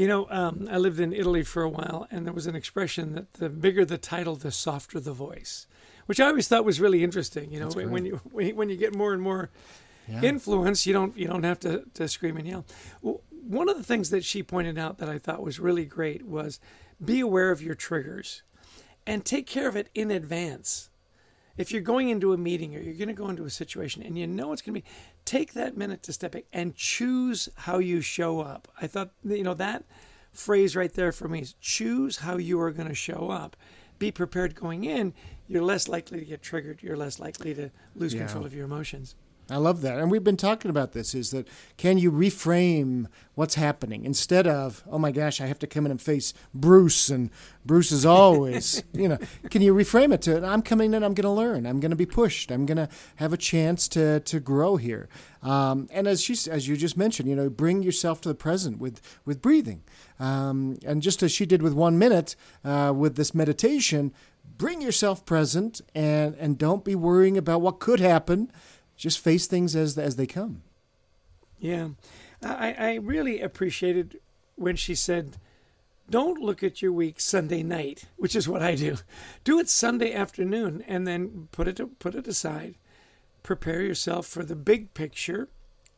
You 0.00 0.08
know, 0.08 0.26
um, 0.30 0.66
I 0.70 0.78
lived 0.78 0.98
in 0.98 1.12
Italy 1.12 1.42
for 1.42 1.62
a 1.62 1.68
while, 1.68 2.08
and 2.10 2.24
there 2.24 2.32
was 2.32 2.46
an 2.46 2.56
expression 2.56 3.12
that 3.12 3.34
the 3.34 3.50
bigger 3.50 3.84
the 3.84 3.98
title, 3.98 4.34
the 4.34 4.50
softer 4.50 4.98
the 4.98 5.12
voice, 5.12 5.66
which 6.06 6.18
I 6.18 6.28
always 6.28 6.48
thought 6.48 6.64
was 6.64 6.80
really 6.80 7.04
interesting. 7.04 7.52
You 7.52 7.60
know, 7.60 7.68
when 7.68 8.06
you 8.06 8.16
when 8.32 8.70
you 8.70 8.78
get 8.78 8.94
more 8.94 9.12
and 9.12 9.20
more 9.20 9.50
yeah. 10.08 10.22
influence, 10.22 10.86
you 10.86 10.94
don't 10.94 11.14
you 11.18 11.26
don't 11.26 11.42
have 11.42 11.60
to, 11.60 11.84
to 11.92 12.08
scream 12.08 12.38
and 12.38 12.48
yell. 12.48 12.64
Well, 13.02 13.20
one 13.30 13.68
of 13.68 13.76
the 13.76 13.82
things 13.82 14.08
that 14.08 14.24
she 14.24 14.42
pointed 14.42 14.78
out 14.78 14.96
that 15.00 15.10
I 15.10 15.18
thought 15.18 15.42
was 15.42 15.60
really 15.60 15.84
great 15.84 16.24
was 16.24 16.60
be 17.04 17.20
aware 17.20 17.50
of 17.50 17.60
your 17.60 17.74
triggers 17.74 18.42
and 19.06 19.22
take 19.22 19.46
care 19.46 19.68
of 19.68 19.76
it 19.76 19.90
in 19.94 20.10
advance 20.10 20.88
if 21.60 21.72
you're 21.72 21.82
going 21.82 22.08
into 22.08 22.32
a 22.32 22.38
meeting 22.38 22.74
or 22.74 22.80
you're 22.80 22.94
going 22.94 23.08
to 23.08 23.14
go 23.14 23.28
into 23.28 23.44
a 23.44 23.50
situation 23.50 24.02
and 24.02 24.18
you 24.18 24.26
know 24.26 24.52
it's 24.52 24.62
going 24.62 24.74
to 24.74 24.80
be, 24.80 24.86
take 25.26 25.52
that 25.52 25.76
minute 25.76 26.02
to 26.04 26.12
step 26.12 26.32
back 26.32 26.44
and 26.52 26.74
choose 26.74 27.50
how 27.54 27.78
you 27.78 28.00
show 28.00 28.40
up. 28.40 28.68
I 28.80 28.86
thought, 28.86 29.10
you 29.22 29.42
know, 29.42 29.54
that 29.54 29.84
phrase 30.32 30.74
right 30.74 30.92
there 30.92 31.12
for 31.12 31.28
me 31.28 31.40
is 31.40 31.54
choose 31.60 32.18
how 32.18 32.38
you 32.38 32.58
are 32.60 32.70
going 32.70 32.88
to 32.88 32.94
show 32.94 33.28
up. 33.30 33.56
Be 33.98 34.10
prepared 34.10 34.54
going 34.54 34.84
in. 34.84 35.12
You're 35.48 35.62
less 35.62 35.86
likely 35.86 36.20
to 36.20 36.24
get 36.24 36.40
triggered. 36.40 36.82
You're 36.82 36.96
less 36.96 37.20
likely 37.20 37.52
to 37.54 37.70
lose 37.94 38.14
yeah. 38.14 38.20
control 38.20 38.46
of 38.46 38.54
your 38.54 38.64
emotions. 38.64 39.14
I 39.50 39.56
love 39.56 39.80
that. 39.82 39.98
And 39.98 40.10
we've 40.10 40.22
been 40.22 40.36
talking 40.36 40.70
about 40.70 40.92
this 40.92 41.14
is 41.14 41.30
that 41.32 41.48
can 41.76 41.98
you 41.98 42.12
reframe 42.12 43.06
what's 43.34 43.56
happening 43.56 44.04
instead 44.04 44.46
of, 44.46 44.84
oh 44.90 44.98
my 44.98 45.10
gosh, 45.10 45.40
I 45.40 45.46
have 45.46 45.58
to 45.60 45.66
come 45.66 45.86
in 45.86 45.90
and 45.90 46.00
face 46.00 46.32
Bruce 46.54 47.08
and 47.08 47.30
Bruce 47.64 47.90
is 47.90 48.06
always, 48.06 48.82
you 48.92 49.08
know, 49.08 49.18
can 49.50 49.62
you 49.62 49.74
reframe 49.74 50.12
it 50.12 50.22
to, 50.22 50.44
I'm 50.44 50.62
coming 50.62 50.94
in, 50.94 51.02
I'm 51.02 51.14
going 51.14 51.24
to 51.24 51.30
learn, 51.30 51.66
I'm 51.66 51.80
going 51.80 51.90
to 51.90 51.96
be 51.96 52.06
pushed, 52.06 52.50
I'm 52.50 52.66
going 52.66 52.76
to 52.76 52.88
have 53.16 53.32
a 53.32 53.36
chance 53.36 53.88
to, 53.88 54.20
to 54.20 54.40
grow 54.40 54.76
here. 54.76 55.08
Um, 55.42 55.88
and 55.90 56.06
as 56.06 56.22
she, 56.22 56.36
as 56.50 56.68
you 56.68 56.76
just 56.76 56.96
mentioned, 56.96 57.28
you 57.28 57.34
know, 57.34 57.50
bring 57.50 57.82
yourself 57.82 58.20
to 58.22 58.28
the 58.28 58.34
present 58.34 58.78
with, 58.78 59.00
with 59.24 59.42
breathing. 59.42 59.82
Um, 60.18 60.78
and 60.84 61.02
just 61.02 61.22
as 61.22 61.32
she 61.32 61.46
did 61.46 61.62
with 61.62 61.72
one 61.72 61.98
minute 61.98 62.36
uh, 62.64 62.92
with 62.94 63.16
this 63.16 63.34
meditation, 63.34 64.12
bring 64.60 64.82
yourself 64.82 65.24
present 65.24 65.80
and, 65.94 66.34
and 66.34 66.58
don't 66.58 66.84
be 66.84 66.94
worrying 66.94 67.38
about 67.38 67.62
what 67.62 67.80
could 67.80 68.00
happen 68.00 68.52
just 69.00 69.18
face 69.18 69.46
things 69.46 69.74
as 69.74 69.96
as 69.98 70.16
they 70.16 70.26
come. 70.26 70.62
Yeah, 71.58 71.88
I, 72.42 72.74
I 72.78 72.94
really 72.96 73.40
appreciated 73.40 74.20
when 74.56 74.76
she 74.76 74.94
said, 74.94 75.38
"Don't 76.08 76.40
look 76.40 76.62
at 76.62 76.82
your 76.82 76.92
week 76.92 77.18
Sunday 77.18 77.62
night," 77.62 78.04
which 78.16 78.36
is 78.36 78.48
what 78.48 78.62
I 78.62 78.74
do. 78.74 78.98
Do 79.42 79.58
it 79.58 79.68
Sunday 79.68 80.12
afternoon, 80.12 80.84
and 80.86 81.06
then 81.06 81.48
put 81.50 81.66
it 81.66 81.98
put 81.98 82.14
it 82.14 82.28
aside. 82.28 82.76
Prepare 83.42 83.80
yourself 83.80 84.26
for 84.26 84.44
the 84.44 84.56
big 84.56 84.92
picture, 84.92 85.48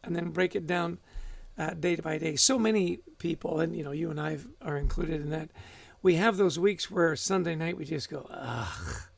and 0.04 0.14
then 0.14 0.30
break 0.30 0.54
it 0.54 0.66
down 0.66 0.98
uh, 1.58 1.70
day 1.70 1.96
by 1.96 2.18
day. 2.18 2.36
So 2.36 2.56
many 2.56 3.00
people, 3.18 3.58
and 3.58 3.76
you 3.76 3.82
know, 3.82 3.90
you 3.90 4.10
and 4.10 4.20
I 4.20 4.38
are 4.62 4.76
included 4.76 5.20
in 5.20 5.30
that. 5.30 5.50
We 6.02 6.14
have 6.16 6.36
those 6.36 6.58
weeks 6.58 6.90
where 6.90 7.14
Sunday 7.16 7.56
night 7.56 7.76
we 7.76 7.84
just 7.84 8.10
go, 8.10 8.28
ugh 8.30 9.08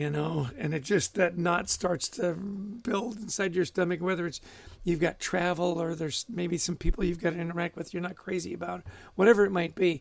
you 0.00 0.08
know, 0.08 0.48
and 0.56 0.72
it 0.72 0.82
just 0.82 1.14
that 1.16 1.36
knot 1.36 1.68
starts 1.68 2.08
to 2.08 2.32
build 2.32 3.18
inside 3.18 3.54
your 3.54 3.66
stomach, 3.66 4.00
whether 4.00 4.26
it's 4.26 4.40
you've 4.82 4.98
got 4.98 5.20
travel 5.20 5.78
or 5.78 5.94
there's 5.94 6.24
maybe 6.26 6.56
some 6.56 6.74
people 6.74 7.04
you've 7.04 7.20
got 7.20 7.34
to 7.34 7.38
interact 7.38 7.76
with 7.76 7.92
you're 7.92 8.02
not 8.02 8.16
crazy 8.16 8.54
about, 8.54 8.82
whatever 9.14 9.44
it 9.44 9.52
might 9.52 9.74
be, 9.74 10.00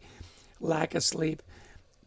lack 0.61 0.95
of 0.95 1.03
sleep. 1.03 1.43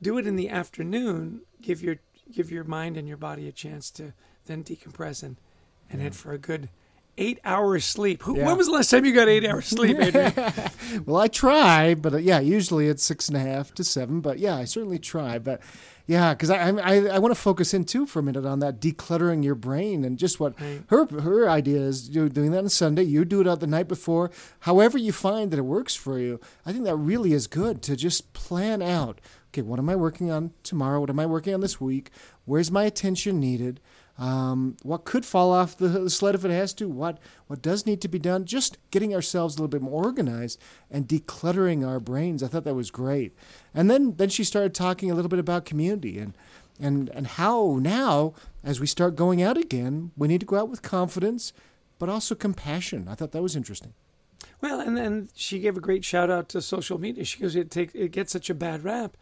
Do 0.01 0.17
it 0.17 0.27
in 0.27 0.37
the 0.37 0.49
afternoon, 0.49 1.43
give 1.61 1.83
your 1.83 1.97
give 2.33 2.51
your 2.51 2.65
mind 2.65 2.97
and 2.97 3.07
your 3.07 3.19
body 3.19 3.47
a 3.47 3.53
chance 3.53 3.91
to 3.91 4.15
then 4.47 4.65
decompress 4.65 5.23
and, 5.23 5.37
and 5.91 6.01
head 6.01 6.17
for 6.17 6.33
a 6.33 6.39
good 6.39 6.71
eight 7.19 7.39
hours 7.45 7.85
sleep. 7.85 8.23
Who, 8.23 8.37
Yeah. 8.37 8.47
When 8.47 8.57
was 8.57 8.67
the 8.67 8.73
last 8.73 8.91
time 8.91 9.05
you 9.05 9.13
got 9.15 9.29
eight 9.29 9.45
hours 9.45 9.67
sleep, 9.67 9.99
Adrian? 9.99 10.33
Well, 11.07 11.17
I 11.23 11.29
try, 11.29 11.95
but 11.95 12.15
uh, 12.15 12.17
yeah, 12.19 12.41
usually 12.41 12.89
it's 12.89 13.03
six 13.03 13.29
and 13.29 13.37
a 13.37 13.41
half 13.41 13.73
to 13.75 13.85
seven. 13.85 14.21
But 14.21 14.39
yeah, 14.39 14.57
I 14.57 14.65
certainly 14.65 14.99
try. 14.99 15.39
But 15.39 15.61
yeah, 16.07 16.35
because 16.35 16.51
I 16.51 16.69
I, 16.71 17.07
I 17.07 17.19
want 17.19 17.35
to 17.35 17.41
focus 17.41 17.73
in 17.73 17.85
too 17.85 18.05
for 18.07 18.19
a 18.19 18.23
minute 18.23 18.45
on 18.45 18.59
that 18.59 18.81
decluttering 18.81 19.43
your 19.43 19.55
brain 19.55 20.05
and 20.05 20.19
just 20.19 20.39
what 20.39 20.61
Right. 20.61 20.83
her 20.89 21.07
her 21.21 21.49
idea 21.49 21.81
is. 21.81 22.11
You're 22.11 22.29
doing 22.29 22.51
that 22.51 22.59
on 22.59 22.69
Sunday. 22.69 23.05
You 23.05 23.25
do 23.25 23.41
it 23.41 23.49
out 23.49 23.61
the 23.61 23.67
night 23.67 23.89
before. 23.89 24.31
However 24.61 24.99
you 24.99 25.13
find 25.13 25.51
that 25.51 25.59
it 25.59 25.63
works 25.63 25.95
for 25.95 26.19
you, 26.19 26.41
I 26.67 26.73
think 26.73 26.85
that 26.85 26.97
really 26.97 27.33
is 27.33 27.47
good 27.47 27.81
to 27.83 27.97
just 27.97 28.33
plan 28.35 28.83
out. 28.83 29.21
Okay, 29.49 29.63
what 29.63 29.79
am 29.79 29.89
I 29.89 29.97
working 29.97 30.31
on 30.31 30.53
tomorrow? 30.63 31.01
What 31.01 31.11
am 31.11 31.21
I 31.21 31.27
working 31.27 31.55
on 31.55 31.61
this 31.61 31.81
week? 31.81 32.11
Where's 32.45 32.71
my 32.71 32.85
attention 32.85 33.39
needed? 33.41 33.81
Um, 34.23 34.77
what 34.85 35.05
could 35.05 35.27
fall 35.27 35.51
off 35.51 35.77
the, 35.77 36.09
sled 36.09 36.37
if 36.37 36.45
it 36.45 36.53
has 36.53 36.73
to? 36.75 36.89
What 36.89 37.19
what 37.49 37.61
does 37.61 37.87
need 37.87 38.01
to 38.03 38.09
be 38.09 38.21
done? 38.21 38.45
Just 38.45 38.79
getting 38.93 39.13
ourselves 39.13 39.57
a 39.57 39.59
little 39.59 39.67
bit 39.67 39.83
more 39.83 40.05
organized 40.05 40.61
and 40.93 41.09
decluttering 41.09 41.85
our 41.85 41.99
brains. 41.99 42.41
I 42.41 42.47
thought 42.47 42.63
that 42.63 42.77
was 42.77 42.93
great. 42.93 43.35
And 43.75 43.91
then 43.91 44.15
then 44.19 44.29
she 44.29 44.45
started 44.45 44.75
talking 44.75 45.11
a 45.11 45.17
little 45.17 45.29
bit 45.29 45.41
about 45.41 45.65
community 45.65 46.21
and 46.21 46.35
and 46.79 47.09
and 47.09 47.27
how 47.27 47.81
now 47.83 48.35
as 48.63 48.79
we 48.79 48.87
start 48.87 49.17
going 49.17 49.43
out 49.43 49.59
again, 49.59 50.13
we 50.17 50.29
need 50.29 50.39
to 50.39 50.47
go 50.47 50.57
out 50.57 50.69
with 50.69 50.83
confidence, 50.83 51.53
but 51.99 52.09
also 52.09 52.37
compassion. 52.37 53.09
I 53.09 53.17
thought 53.17 53.33
that 53.33 53.43
was 53.43 53.57
interesting. 53.57 53.93
Well, 54.61 54.79
and 54.79 54.97
then 54.97 55.31
she 55.35 55.59
gave 55.59 55.77
a 55.77 55.81
great 55.81 56.05
shout 56.05 56.31
out 56.31 56.49
to 56.51 56.63
social 56.63 56.97
media. 56.97 57.25
She 57.25 57.41
goes, 57.41 57.57
"It 57.57 57.73
takes 57.73 57.93
it 57.97 58.13
gets 58.13 58.33
such 58.33 58.49
a 58.51 58.55
bad 58.55 58.85
rap." 58.85 59.17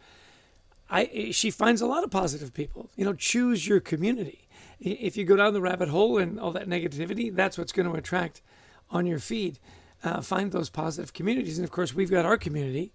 I 0.91 1.31
she 1.31 1.49
finds 1.49 1.81
a 1.81 1.87
lot 1.87 2.03
of 2.03 2.11
positive 2.11 2.53
people. 2.53 2.91
You 2.95 3.05
know, 3.05 3.13
choose 3.13 3.67
your 3.67 3.79
community. 3.79 4.47
If 4.81 5.15
you 5.15 5.25
go 5.25 5.35
down 5.35 5.53
the 5.53 5.61
rabbit 5.61 5.89
hole 5.89 6.17
and 6.17 6.39
all 6.39 6.51
that 6.51 6.67
negativity, 6.67 7.33
that's 7.33 7.57
what's 7.57 7.71
going 7.71 7.87
to 7.89 7.95
attract 7.95 8.41
on 8.89 9.05
your 9.05 9.19
feed. 9.19 9.59
Uh, 10.03 10.21
find 10.21 10.51
those 10.51 10.71
positive 10.71 11.13
communities, 11.13 11.59
and 11.59 11.65
of 11.65 11.71
course, 11.71 11.93
we've 11.93 12.09
got 12.09 12.25
our 12.25 12.37
community. 12.37 12.91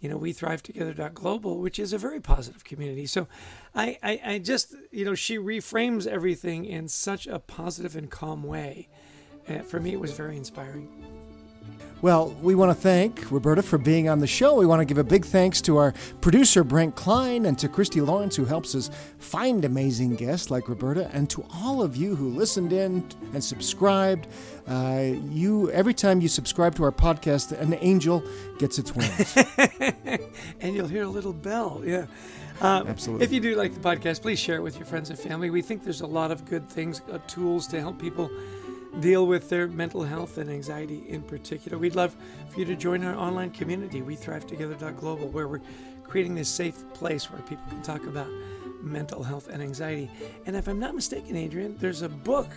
You 0.00 0.08
know, 0.08 0.16
we 0.16 0.32
thrive 0.32 0.62
together 0.62 1.10
global, 1.10 1.58
which 1.60 1.78
is 1.78 1.92
a 1.92 1.98
very 1.98 2.20
positive 2.20 2.64
community. 2.64 3.06
So, 3.06 3.28
I, 3.74 3.98
I, 4.02 4.20
I 4.24 4.38
just, 4.38 4.74
you 4.90 5.04
know, 5.04 5.14
she 5.14 5.36
reframes 5.36 6.06
everything 6.06 6.64
in 6.64 6.88
such 6.88 7.26
a 7.26 7.38
positive 7.38 7.96
and 7.96 8.10
calm 8.10 8.42
way. 8.42 8.88
Uh, 9.48 9.58
for 9.58 9.78
me, 9.78 9.92
it 9.92 10.00
was 10.00 10.12
very 10.12 10.36
inspiring. 10.36 11.15
Well, 12.02 12.36
we 12.42 12.54
want 12.54 12.70
to 12.70 12.74
thank 12.74 13.30
Roberta 13.32 13.62
for 13.62 13.78
being 13.78 14.08
on 14.08 14.18
the 14.18 14.26
show. 14.26 14.54
We 14.54 14.66
want 14.66 14.80
to 14.80 14.84
give 14.84 14.98
a 14.98 15.04
big 15.04 15.24
thanks 15.24 15.62
to 15.62 15.78
our 15.78 15.94
producer, 16.20 16.62
Brent 16.62 16.94
Klein, 16.94 17.46
and 17.46 17.58
to 17.58 17.68
Christy 17.68 18.02
Lawrence, 18.02 18.36
who 18.36 18.44
helps 18.44 18.74
us 18.74 18.90
find 19.18 19.64
amazing 19.64 20.14
guests 20.16 20.50
like 20.50 20.68
Roberta, 20.68 21.10
and 21.14 21.28
to 21.30 21.44
all 21.54 21.82
of 21.82 21.96
you 21.96 22.14
who 22.14 22.28
listened 22.28 22.72
in 22.72 23.04
and 23.32 23.42
subscribed. 23.42 24.28
Uh, 24.68 25.14
you 25.30 25.70
Every 25.72 25.94
time 25.94 26.20
you 26.20 26.28
subscribe 26.28 26.74
to 26.74 26.84
our 26.84 26.92
podcast, 26.92 27.58
an 27.58 27.74
angel 27.80 28.22
gets 28.58 28.78
its 28.78 28.94
wings. 28.94 29.36
and 30.60 30.74
you'll 30.74 30.88
hear 30.88 31.04
a 31.04 31.08
little 31.08 31.32
bell. 31.32 31.82
Yeah. 31.84 32.06
Um, 32.60 32.86
Absolutely. 32.88 33.24
If 33.24 33.32
you 33.32 33.40
do 33.40 33.54
like 33.54 33.74
the 33.74 33.80
podcast, 33.80 34.22
please 34.22 34.38
share 34.38 34.56
it 34.56 34.62
with 34.62 34.76
your 34.76 34.86
friends 34.86 35.10
and 35.10 35.18
family. 35.18 35.50
We 35.50 35.62
think 35.62 35.82
there's 35.82 36.02
a 36.02 36.06
lot 36.06 36.30
of 36.30 36.44
good 36.44 36.68
things, 36.68 37.00
uh, 37.10 37.18
tools 37.26 37.66
to 37.68 37.80
help 37.80 37.98
people 37.98 38.30
deal 39.00 39.26
with 39.26 39.48
their 39.48 39.68
mental 39.68 40.02
health 40.02 40.38
and 40.38 40.50
anxiety 40.50 41.04
in 41.08 41.22
particular. 41.22 41.78
We'd 41.78 41.94
love 41.94 42.16
for 42.48 42.58
you 42.58 42.64
to 42.66 42.76
join 42.76 43.04
our 43.04 43.14
online 43.14 43.50
community, 43.50 44.02
we 44.02 44.16
thrive 44.16 44.46
together.global, 44.46 45.28
where 45.28 45.48
we're 45.48 45.60
creating 46.04 46.34
this 46.34 46.48
safe 46.48 46.82
place 46.94 47.30
where 47.30 47.42
people 47.42 47.64
can 47.68 47.82
talk 47.82 48.06
about 48.06 48.28
mental 48.82 49.22
health 49.22 49.48
and 49.48 49.62
anxiety. 49.62 50.10
And 50.46 50.56
if 50.56 50.68
I'm 50.68 50.78
not 50.78 50.94
mistaken, 50.94 51.36
Adrian, 51.36 51.76
there's 51.78 52.02
a 52.02 52.08
book 52.08 52.48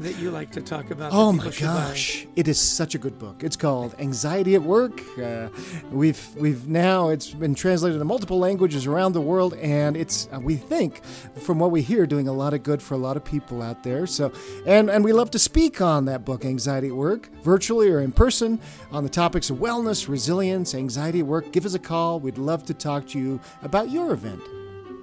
that 0.00 0.18
you 0.18 0.30
like 0.30 0.50
to 0.52 0.62
talk 0.62 0.90
about. 0.90 1.12
Oh 1.12 1.32
my 1.32 1.50
gosh, 1.50 2.26
it 2.36 2.48
is 2.48 2.58
such 2.58 2.94
a 2.94 2.98
good 2.98 3.18
book. 3.18 3.44
It's 3.44 3.56
called 3.56 3.94
Anxiety 3.98 4.54
at 4.54 4.62
Work. 4.62 5.00
Uh, 5.18 5.48
we've 5.90 6.26
we've 6.36 6.68
now 6.68 7.10
it's 7.10 7.30
been 7.30 7.54
translated 7.54 7.98
to 7.98 8.04
multiple 8.04 8.38
languages 8.38 8.86
around 8.86 9.12
the 9.12 9.20
world, 9.20 9.54
and 9.54 9.96
it's 9.96 10.28
uh, 10.32 10.40
we 10.40 10.56
think 10.56 11.04
from 11.36 11.58
what 11.58 11.70
we 11.70 11.82
hear 11.82 12.06
doing 12.06 12.28
a 12.28 12.32
lot 12.32 12.54
of 12.54 12.62
good 12.62 12.82
for 12.82 12.94
a 12.94 12.98
lot 12.98 13.16
of 13.16 13.24
people 13.24 13.62
out 13.62 13.82
there. 13.82 14.06
So 14.06 14.32
and 14.66 14.90
and 14.90 15.04
we 15.04 15.12
love 15.12 15.30
to 15.32 15.38
speak 15.38 15.80
on 15.80 16.04
that 16.06 16.24
book, 16.24 16.44
Anxiety 16.44 16.88
at 16.88 16.94
Work, 16.94 17.30
virtually 17.42 17.88
or 17.90 18.00
in 18.00 18.12
person, 18.12 18.60
on 18.90 19.04
the 19.04 19.10
topics 19.10 19.50
of 19.50 19.58
wellness, 19.58 20.08
resilience, 20.08 20.74
anxiety 20.74 21.20
at 21.20 21.26
work. 21.26 21.52
Give 21.52 21.64
us 21.64 21.74
a 21.74 21.78
call. 21.78 22.20
We'd 22.20 22.38
love 22.38 22.64
to 22.64 22.74
talk 22.74 23.06
to 23.08 23.18
you 23.18 23.40
about 23.62 23.90
your 23.90 24.12
event. 24.12 24.40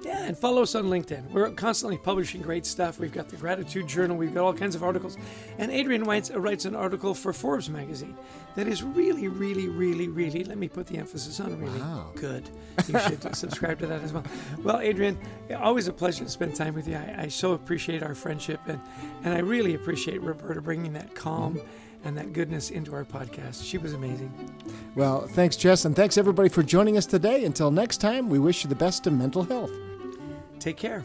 Yeah, 0.04 0.24
and 0.24 0.36
follow 0.36 0.62
us 0.62 0.74
on 0.74 0.84
LinkedIn. 0.86 1.30
We're 1.30 1.50
constantly 1.50 1.96
publishing 1.96 2.42
great 2.42 2.66
stuff. 2.66 2.98
We've 2.98 3.12
got 3.12 3.28
the 3.28 3.36
Gratitude 3.36 3.86
Journal, 3.86 4.16
we've 4.16 4.34
got 4.34 4.44
all 4.44 4.52
kinds 4.54 4.74
of 4.74 4.82
articles. 4.82 5.16
And 5.58 5.70
Adrian 5.70 6.04
writes, 6.04 6.30
uh, 6.30 6.40
writes 6.40 6.64
an 6.64 6.74
article 6.74 7.14
for 7.14 7.32
Forbes 7.32 7.70
magazine 7.70 8.16
that 8.56 8.66
is 8.66 8.82
really, 8.82 9.28
really, 9.28 9.68
really, 9.68 10.08
really, 10.08 10.44
let 10.44 10.58
me 10.58 10.68
put 10.68 10.86
the 10.86 10.98
emphasis 10.98 11.38
on 11.40 11.58
really 11.60 11.78
Wow. 11.80 12.10
good. 12.16 12.50
You 12.88 12.98
should 12.98 13.36
subscribe 13.36 13.78
to 13.78 13.86
that 13.86 14.02
as 14.02 14.12
well. 14.12 14.24
Well, 14.62 14.80
Adrian, 14.80 15.18
always 15.56 15.88
a 15.88 15.92
pleasure 15.92 16.24
to 16.24 16.30
spend 16.30 16.54
time 16.56 16.74
with 16.74 16.88
you. 16.88 16.96
I, 16.96 17.22
I 17.22 17.28
so 17.28 17.52
appreciate 17.52 18.02
our 18.02 18.14
friendship, 18.14 18.60
and, 18.66 18.80
and 19.24 19.32
I 19.34 19.38
really 19.38 19.74
appreciate 19.74 20.20
Roberta 20.22 20.60
bringing 20.60 20.92
that 20.94 21.14
calm 21.14 21.60
and 22.04 22.18
that 22.18 22.32
goodness 22.32 22.70
into 22.70 22.92
our 22.94 23.04
podcast. 23.04 23.64
She 23.64 23.78
was 23.78 23.92
amazing. 23.92 24.32
Well, 24.96 25.28
thanks, 25.28 25.54
Jess, 25.56 25.84
and 25.84 25.94
thanks 25.94 26.18
everybody 26.18 26.48
for 26.48 26.64
joining 26.64 26.96
us 26.96 27.06
today. 27.06 27.44
Until 27.44 27.70
next 27.70 27.98
time, 27.98 28.28
we 28.28 28.40
wish 28.40 28.64
you 28.64 28.68
the 28.68 28.74
best 28.74 29.06
of 29.06 29.12
mental 29.12 29.44
health. 29.44 29.70
Take 30.62 30.76
care. 30.76 31.04